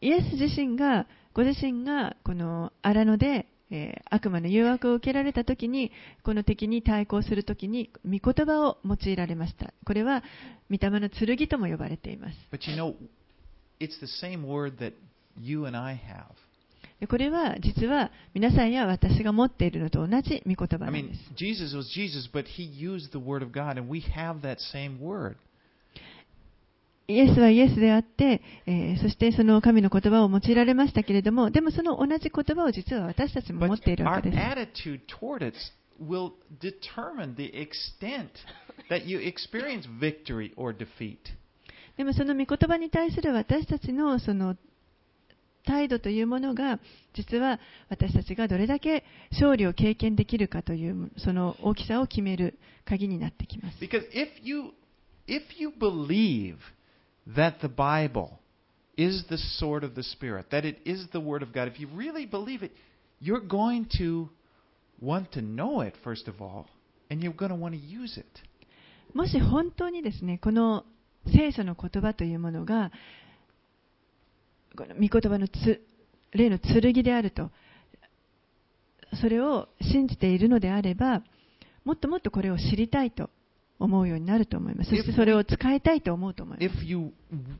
[0.00, 5.92] イエス自身が、ご自身がこの荒野で、えー悪魔の誘惑を受けられたときに、
[6.24, 9.72] この敵に対抗するときに、御言葉を用いられました。
[9.84, 10.24] これは、
[10.70, 12.36] 御霊の剣とも呼ばれています。
[12.50, 12.96] But you know,
[13.78, 14.94] it's the same word that
[15.36, 16.47] you and I have.
[17.00, 21.32] でこれは、実は、皆さんや私が持っているのと同じ御言葉 I なんで mean, す。
[21.36, 25.36] Jesus was Jesus, but he used the Word of God, and we have that same word.
[27.06, 35.78] イエスはイエスであって、えーそしてその神の言葉を用いられましたけれども、でもその同じ言葉を実は私たちも持っているわけです。
[36.00, 38.30] will determine the extent
[38.88, 41.18] that you experience victory or defeat.
[41.96, 44.56] でもその御言葉に対する私たちのその
[45.64, 46.78] 態度というものが、
[47.14, 53.78] 実は私たちがどれだけ勝利を経験できるかという、その大きさを決める鍵になってきます。
[53.78, 54.72] Because if you
[55.26, 56.56] if you believe
[57.26, 58.38] that the Bible
[58.96, 61.88] is the sword of the Spirit, that it is the Word of God, if you
[61.94, 62.72] really believe it,
[63.20, 64.28] you're going to
[65.00, 66.66] want to know it, first of all,
[67.10, 68.26] and you're going to want to use it.
[69.14, 70.84] もし本当にですね、この
[71.26, 72.90] 聖書の言葉というものが、
[74.78, 75.82] この御言葉のつ
[76.30, 77.50] 霊の剣であると、
[79.20, 81.22] それを信じているのであれば、
[81.84, 83.28] もっともっとこれを知りたいと
[83.80, 84.90] 思うようになると思います。
[84.90, 86.80] そしてそれを使いたいと思うと思います。
[86.80, 87.12] If you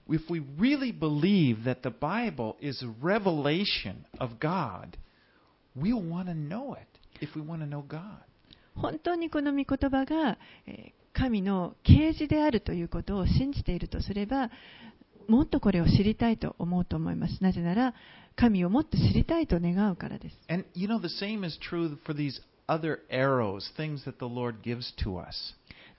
[0.08, 4.90] if we really believe that the Bible is revelation of God,
[5.76, 6.86] we'll want to know it
[7.20, 8.00] if we want to know God.
[8.76, 14.50] 本当にこの御言葉がえー神の啓示であるということを信じているとすれば、
[15.28, 17.42] もっとこれを知りたいと思うと思います。
[17.42, 17.94] なぜなら、
[18.34, 20.36] 神をもっと知りたいと願うからです。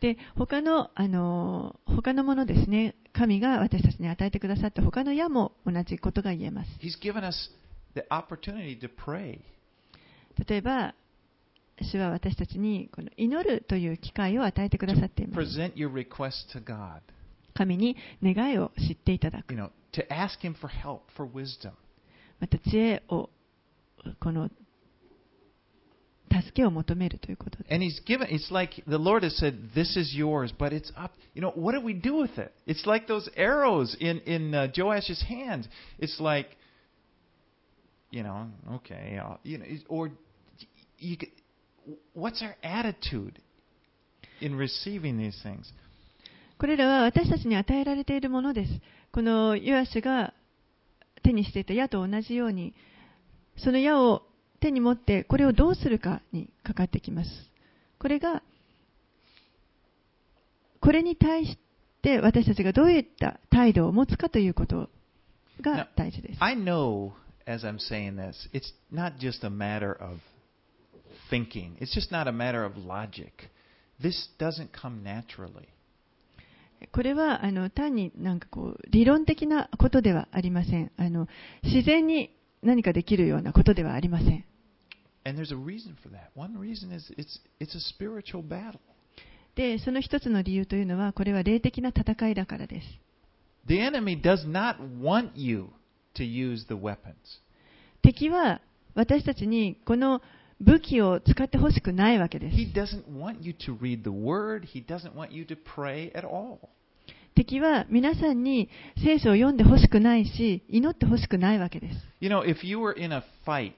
[0.02, 6.70] で他の,あの他のものですね、神が私たちに与えてくださった他の矢も同じことが言えます。
[10.48, 10.96] 例えば、
[11.82, 15.36] 主は私たちにこの祈るという機会を与えてくださっています。
[17.59, 21.73] 神に願いを知っていただく You。know, to ask Him for help, for wisdom.
[22.41, 23.31] また知恵を、
[24.21, 24.51] この、
[26.31, 27.73] 助けを求めるということです。
[27.73, 31.13] And He's given, it's like the Lord has said, This is yours, but it's up.
[31.35, 32.53] You know, what do we do with it?
[32.67, 35.69] It's like those arrows in, in uh, Joash's hand.
[35.99, 36.57] It's like,
[38.11, 40.11] you know, okay, I'll, you know, it- or
[40.99, 41.31] you, could-
[42.15, 43.39] what's our attitude
[44.41, 45.71] in receiving these things?
[46.60, 48.72] これらは私たちに与えられているものです。
[49.14, 50.34] このヨアシが
[51.24, 52.74] 手にしていた矢と同じように、
[53.58, 54.24] その矢を
[54.60, 57.30] 手に持ってこれをどうするかにかかってきます。
[57.98, 58.44] これが、
[60.82, 61.58] これに対し
[62.02, 64.90] て私たちがどういった態度を持つかということ
[65.62, 66.44] が大事です。
[66.44, 67.14] I know,
[67.48, 70.18] as I'm saying this, it's not just a matter of
[71.32, 71.78] thinking.
[71.80, 73.50] It's just not a matter of logic.
[74.02, 75.70] This doesn't come naturally.
[76.92, 81.28] これはあの単になんかこう理論的なことではありませんあの。
[81.64, 82.32] 自然に
[82.64, 84.46] 何かできるようなことではありません。
[89.56, 92.88] で、その一つの理由というのは、これは霊的な戦いだからです。
[98.02, 98.62] 敵は
[98.96, 100.22] 私たちにこの
[100.62, 102.56] 武器を使ってほしくないわけです。
[102.56, 104.66] He doesn't want you to read the word.
[104.66, 106.60] He doesn't want you to pray at all.
[107.36, 108.70] 敵は皆さんに
[109.02, 111.96] 聖書を読んでほしくないし、祈ってほしくないわけです。
[112.20, 113.74] You know, if you were in a fight,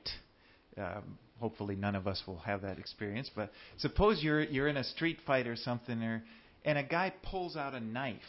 [0.78, 1.04] um,
[1.40, 5.18] hopefully none of us will have that experience, but suppose you're, you're in a street
[5.28, 6.24] fight or something, or,
[6.66, 8.22] and a guy pulls out a knife.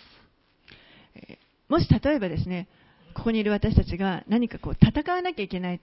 [1.69, 2.69] もし例えばですね、
[3.15, 5.81] ここにいる私たちが何かこう戦わなきゃいけない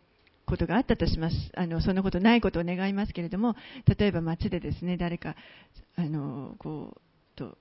[0.50, 3.56] ことがあったとしますあの、そんなことないことを願いますけれども、
[3.98, 5.36] 例えば街で,です、ね、誰か
[5.96, 7.58] あのこうと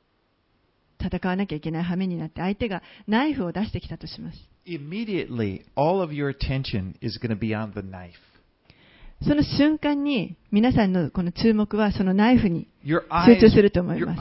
[1.01, 4.39] 戦わなきゃいけない羽目になって、相手がナイフを出してきたとします。
[9.23, 14.21] その瞬間に皆さんの,この注目はそのナイフに集中すると思います。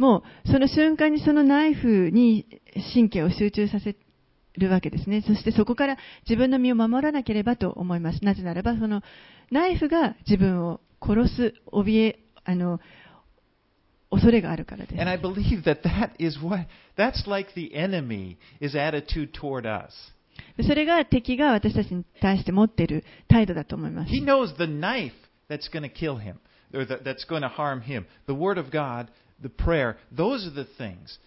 [0.00, 2.46] もうその瞬間にそのナイフに
[2.94, 3.96] 神経を集中させ
[4.56, 5.22] るわけですね。
[5.26, 8.24] そしてそこから自分の身を守らなければと思います。
[8.24, 9.02] なぜならば、その
[9.50, 12.80] ナイフが自分を殺す、怯え、あの、
[14.10, 15.10] 恐れがあるからです And。
[15.10, 19.92] I believe that that is what, that's like the enemy, his attitude toward us.
[20.66, 24.10] それが敵が私たちに対して持っている態度だと思います。
[24.10, 25.12] He knows the knife
[25.50, 26.36] that's going to kill him,
[26.72, 28.06] or that, that's going to harm him.
[28.26, 29.08] The Word of God,
[29.42, 31.18] the prayer, those are the things.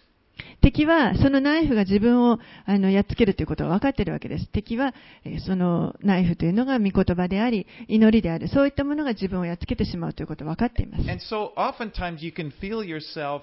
[0.60, 4.46] 敵はそのナイフが自分をあのやっつけるということは分かっているわけです。
[4.48, 4.92] 敵は
[5.24, 8.48] えーそのナイフというのが御言葉であり、祈りである。
[8.48, 11.02] そういったものが自分をやっつけてしまうということを分かっています。
[11.08, 13.42] And so oftentimes you can feel yourself,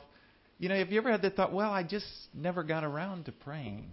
[0.59, 2.03] you know, have you ever had the thought, well, I just
[2.35, 3.83] never got around to praying?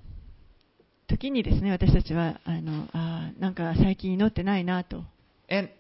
[1.06, 5.04] 時にですね、私たちは、あの、あーなんか最近祈ってないなと。
[5.50, 5.70] And,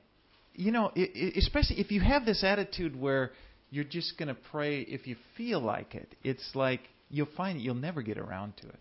[0.54, 3.30] you know, especially if you have this attitude where
[3.70, 7.74] you're just going to pray if you feel like it, it's like you'll find you'll
[7.74, 8.78] never get around to it.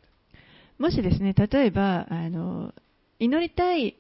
[0.78, 2.72] もしですね、例えば、あの、
[3.18, 3.96] 祈りたい、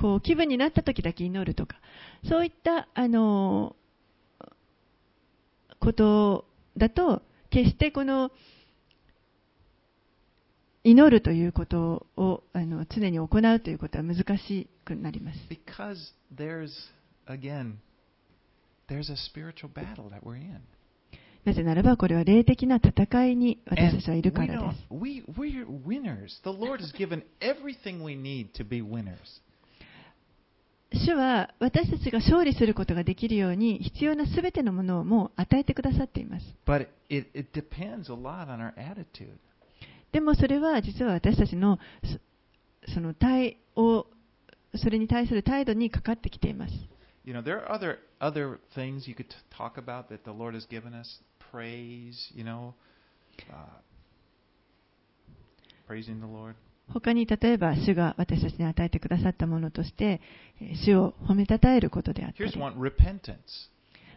[0.00, 1.76] こう、気分になった時だけ祈るとか、
[2.26, 3.76] そういった、あの、
[5.80, 6.46] こと
[6.78, 8.30] だと、決してこの、
[10.84, 15.38] 祈るということをあの常に行うということは難しくなります。
[15.50, 15.96] Because
[16.34, 16.70] there's,
[17.26, 17.74] again,
[21.44, 24.88] なぜならばこれは霊的な戦いに私たちはいるからです。
[30.90, 36.46] 主は私たちが勝利することができるように必要なすべてのものをもう与えてくださっています。
[40.12, 41.78] でもそれは実は私たちの,
[42.94, 44.06] その対応、
[44.76, 46.72] それに対する態度にかかってきています。
[47.27, 50.65] You know, there are other other things you could t- talk about that the Lord has
[50.65, 51.19] given us.
[51.51, 52.73] Praise, you know,
[53.49, 53.79] uh,
[55.87, 56.55] praising the Lord.
[56.89, 60.19] 他に例えば主が私たちに与えてくださったものとして、
[60.61, 63.35] えー主を褒めたたえることであったり Here's、one: repentance.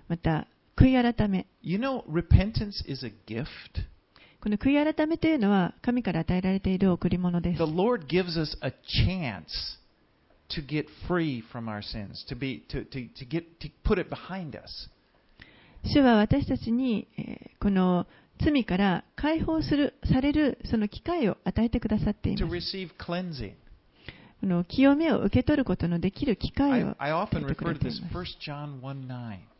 [0.08, 1.46] また悔い改め。
[1.62, 3.46] You know, repentance is a gift.
[4.40, 8.72] この悔い改めというのは神から与えられている贈り物です The。Lord gives us a
[9.06, 9.44] chance
[10.55, 12.25] to get free from our sins,
[15.83, 18.05] 主は私たちに、ー、この
[18.43, 22.43] 罪から解放するされるその機会を与えてくださっています。
[24.41, 28.01] この清めを受け取ることのできる機会を与えてくださっています。
[28.01, 29.50] I, I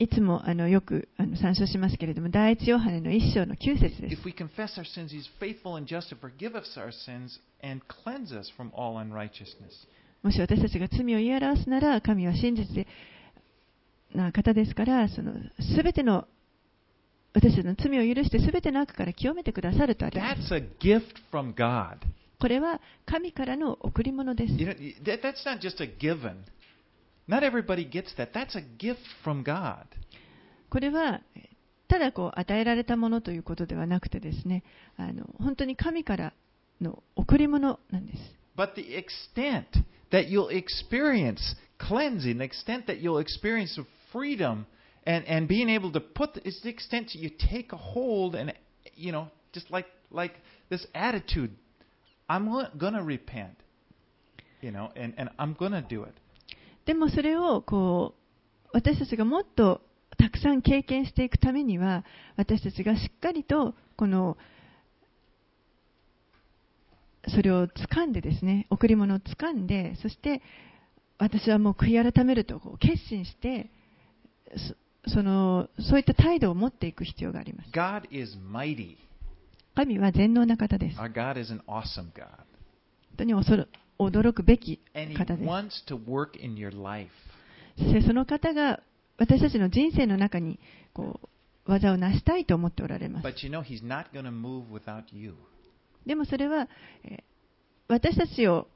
[0.00, 4.14] いつもあのよくあの参照しますけれども、第一ヨハネの一章の九節です。
[10.22, 12.86] もし私たちが罪を言い表すなら、神は真実
[14.14, 15.32] な方ですから、その
[15.76, 16.28] すべての
[17.34, 20.42] 私たちの罪を許して、すべての悪から清めてくださるとあります。
[22.38, 24.54] これは神からの贈り物です。
[27.27, 28.33] Not everybody gets that.
[28.33, 29.85] That's a gift from God.
[30.69, 31.21] これは
[31.87, 34.63] ただこう与えられたものということではなくてですね、
[34.97, 36.33] あの本当に神から
[36.81, 38.19] の贈り物なんです。
[38.55, 39.65] But the extent
[40.11, 44.65] that you'll experience cleansing, the extent that you'll experience of freedom
[45.05, 48.35] and, and being able to put, the, is the extent that you take a hold
[48.35, 48.53] and,
[48.95, 50.33] you know, just like, like
[50.69, 51.51] this attitude,
[52.29, 53.55] I'm going to repent,
[54.61, 56.13] you know, and, and I'm going to do it.
[56.88, 58.14] でもそれをこ
[58.72, 59.82] 私たちがもっと
[60.16, 62.02] たくさん経験していくためには
[62.38, 64.38] 私たちがしっかりとこの
[67.26, 70.40] それを掴んでですね贈り物を掴んでそして
[71.18, 73.68] 私はもう悔い改めるとこう決心して
[75.04, 78.96] そそのそういった態度を持っていく必要があります God is mighty.
[79.74, 82.28] 神は全能な方です Our God is an awesome God.
[82.28, 82.46] 本
[83.18, 83.68] 当に恐る
[83.98, 84.80] 驚くべき
[85.16, 85.44] 方です。
[88.06, 88.80] その方が
[89.18, 90.58] 私たちの人生の中に
[90.92, 91.28] こう
[91.70, 93.24] 技を成したいと思っておられます。
[96.06, 96.68] でもそれは
[97.88, 98.68] 私たちを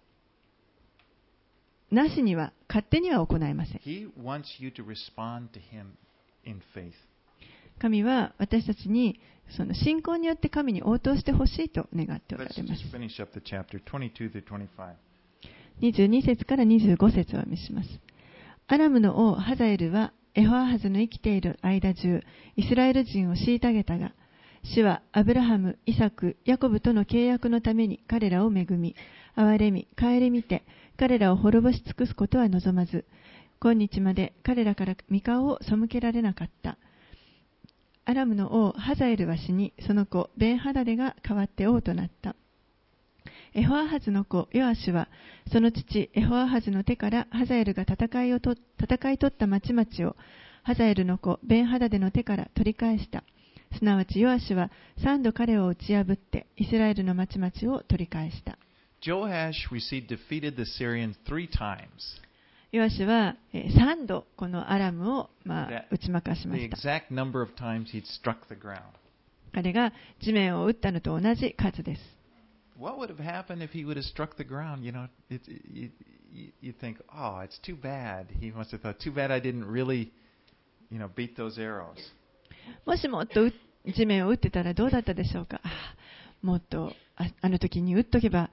[1.90, 3.80] なしには勝手には行えません。
[7.78, 9.20] 神は私たちに
[9.56, 12.82] その信仰によって神に応答してほしいと願っておられます。
[15.83, 17.89] 22節から25節を見します。
[18.68, 22.22] アラムの王ハザエルはエホアハズの生きている間中、
[22.57, 24.12] イスラエル人を虐げたが、
[24.62, 28.95] 主はアブラハム、イサク、ヤコブとの契約のために彼らを恵み、
[29.37, 30.62] 憐れみ、顧みて、
[30.97, 33.05] 彼らを滅ぼし尽くすことは望まず、
[33.61, 36.78] 今日まで彼らから御顔を背けられなかった。
[38.05, 42.37] アラムの王ハザエルは死に、その子ベンハダデが代わって王となった。
[43.55, 45.09] エホアハズの子ヨアシュは
[45.53, 50.16] その父エホアハズの手からハザエルが戦いをと戦い取った町々を
[50.62, 53.24] ハザエルの子ベンハダデの手から取り返した
[53.78, 54.70] すなわちヨアシュは
[55.03, 58.59] 三度彼を打ち破ってイスラエルの町々を取り返した
[59.05, 61.86] Joash received defeated the Syrians three times.
[62.70, 66.76] ヨアシュはえー三度このアラムを、まあ打ち負かしました.
[69.53, 69.92] 彼が
[70.22, 72.00] 地面を打ったのと同じ数です
[72.78, 74.84] What would have happened if he would have struck the ground?
[74.84, 75.89] You know, it, you,
[76.32, 78.28] you, you think, oh, it's too bad.
[78.39, 80.11] He must have thought, too bad I didn't really,
[80.91, 81.97] you know, beat those arrows.
[82.86, 83.53] もしもっとう
[83.93, 85.61] 地面を打ってたらどうだったでしょうか。
[85.63, 85.69] あ
[86.41, 88.49] もっとああの時に打っとけば、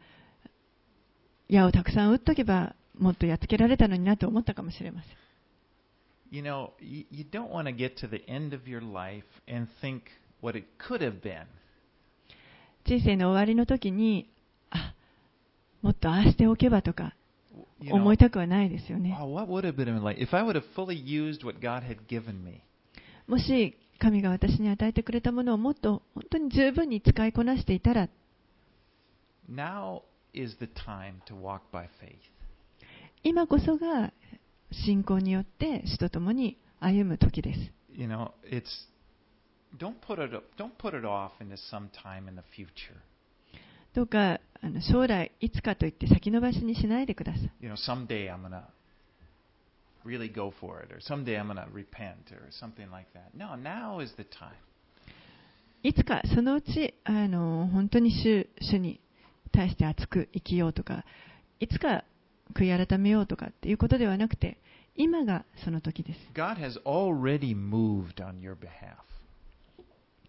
[1.48, 5.12] 矢をたくさん打っとけば、もっとやっつけられたのになと思ったかもしれません。
[6.30, 9.68] You know, you, you don't want to get to the end of your life and
[9.82, 10.02] think
[10.40, 11.44] what it could have been.
[12.89, 14.27] 人生の終わりの時に
[14.71, 14.95] あ
[15.83, 17.13] もっとああしておけばとか
[17.91, 19.15] 思いたくはないですよね。
[23.27, 28.09] もし神が私に与えてくれたものをもっと本当に十分に使いこなしていたら
[33.23, 34.11] 今こそが
[34.71, 37.59] 信仰によって死とともに歩む時です。
[39.77, 42.97] Don't put it don't put it off into some time in the future.
[43.93, 47.51] どうかあの将来いつかと言って先延ばしにしないでください。
[47.61, 48.63] You know, someday I'm gonna
[50.05, 53.35] really go for it, or someday I'm gonna repent, or something like that.
[53.35, 54.53] No, now is the time.
[55.81, 58.99] いつかそのうちあの本当に主主に
[59.51, 61.05] 対して熱く生きようとか、
[61.59, 62.03] いつか
[62.53, 64.57] 悔い改めようとかっていうことではなくて、
[64.95, 66.19] 今がその時です。
[66.33, 69.08] God has already moved on your behalf.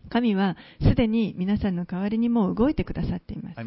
[0.09, 3.61] 神はすでに皆さんの代わりにもう動いてくださっています。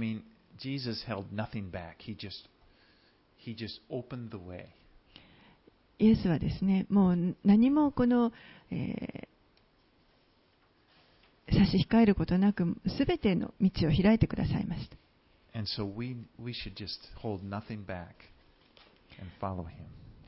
[5.99, 8.31] イエスはですね、もう何もこの、
[11.49, 14.95] 差し控えることなく、すべての道を開いてくださいました。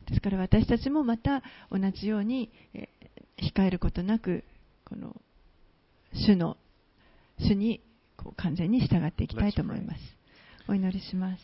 [0.07, 1.41] ですから私たちもまた
[1.71, 2.51] 同じように、
[3.37, 4.43] 控えることなく、
[4.85, 5.15] この、
[6.15, 6.57] 主の
[7.39, 7.81] 主に
[8.17, 9.99] こう完全に従っていきたいと思います。
[10.67, 11.41] お祈りします。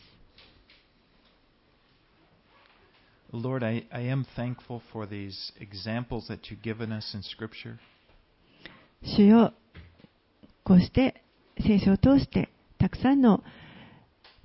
[3.34, 7.78] Lord, I, I am thankful for these examples that you've given us in Scripture.
[9.04, 9.54] 主よ、
[10.64, 11.24] こうして
[11.60, 13.44] 聖書を通してたくさんの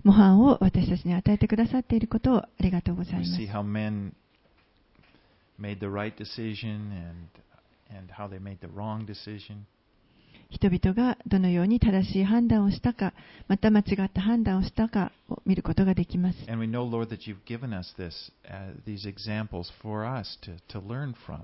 [0.05, 3.33] 模範を私たちに与えてくださっていることをありがとうございます。
[5.59, 7.29] made the right decision and
[7.89, 9.65] and how they made the wrong decision.
[10.51, 13.13] 人々がどのように正しい判断をしたか、
[13.49, 16.39] また間違った判断をしたかを見ることができます。
[16.49, 20.81] And we know, Lord, that you've given us this, uh, these examples for us to, to
[20.81, 21.41] learn from.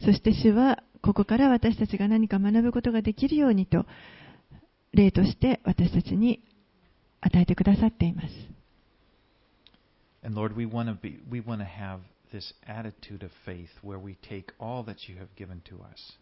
[0.00, 3.86] そして主はここから私たちが何か学ぶことができるようにと
[4.92, 6.40] 例として私たちに
[7.20, 8.28] 与えてくださっています。
[10.24, 11.98] And Lord, we want to be, we want to have
[12.32, 16.16] this attitude of faith where we take all that you have given to us.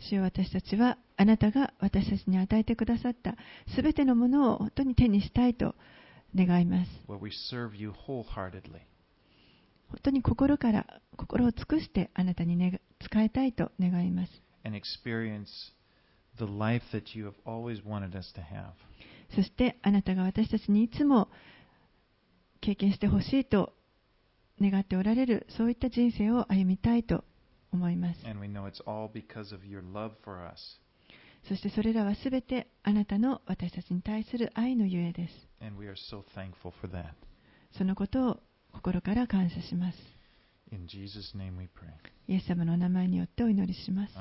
[0.00, 3.36] 主よ私たちはあなたが私たちに与えてくださった
[3.74, 5.74] すべてのものを本当に手にしたいと
[6.34, 6.90] 願います。
[9.88, 10.86] 本当に心から
[11.16, 14.32] 心を尽くしてあなたに、ね、使いたいと願います。
[19.34, 21.28] そしてあなたが私たちにいつも
[22.60, 23.72] 経験してほしいと
[24.60, 27.24] 願っておられるそういった人生を歩みたいと
[27.72, 28.20] 思います。
[31.48, 35.48] そしてそれらはすべてあなたの私たちに対する愛のゆえです。
[37.72, 38.40] そのことを
[38.72, 39.98] 心から感謝します。
[42.28, 44.14] イエス様のお名前によってお祈りします。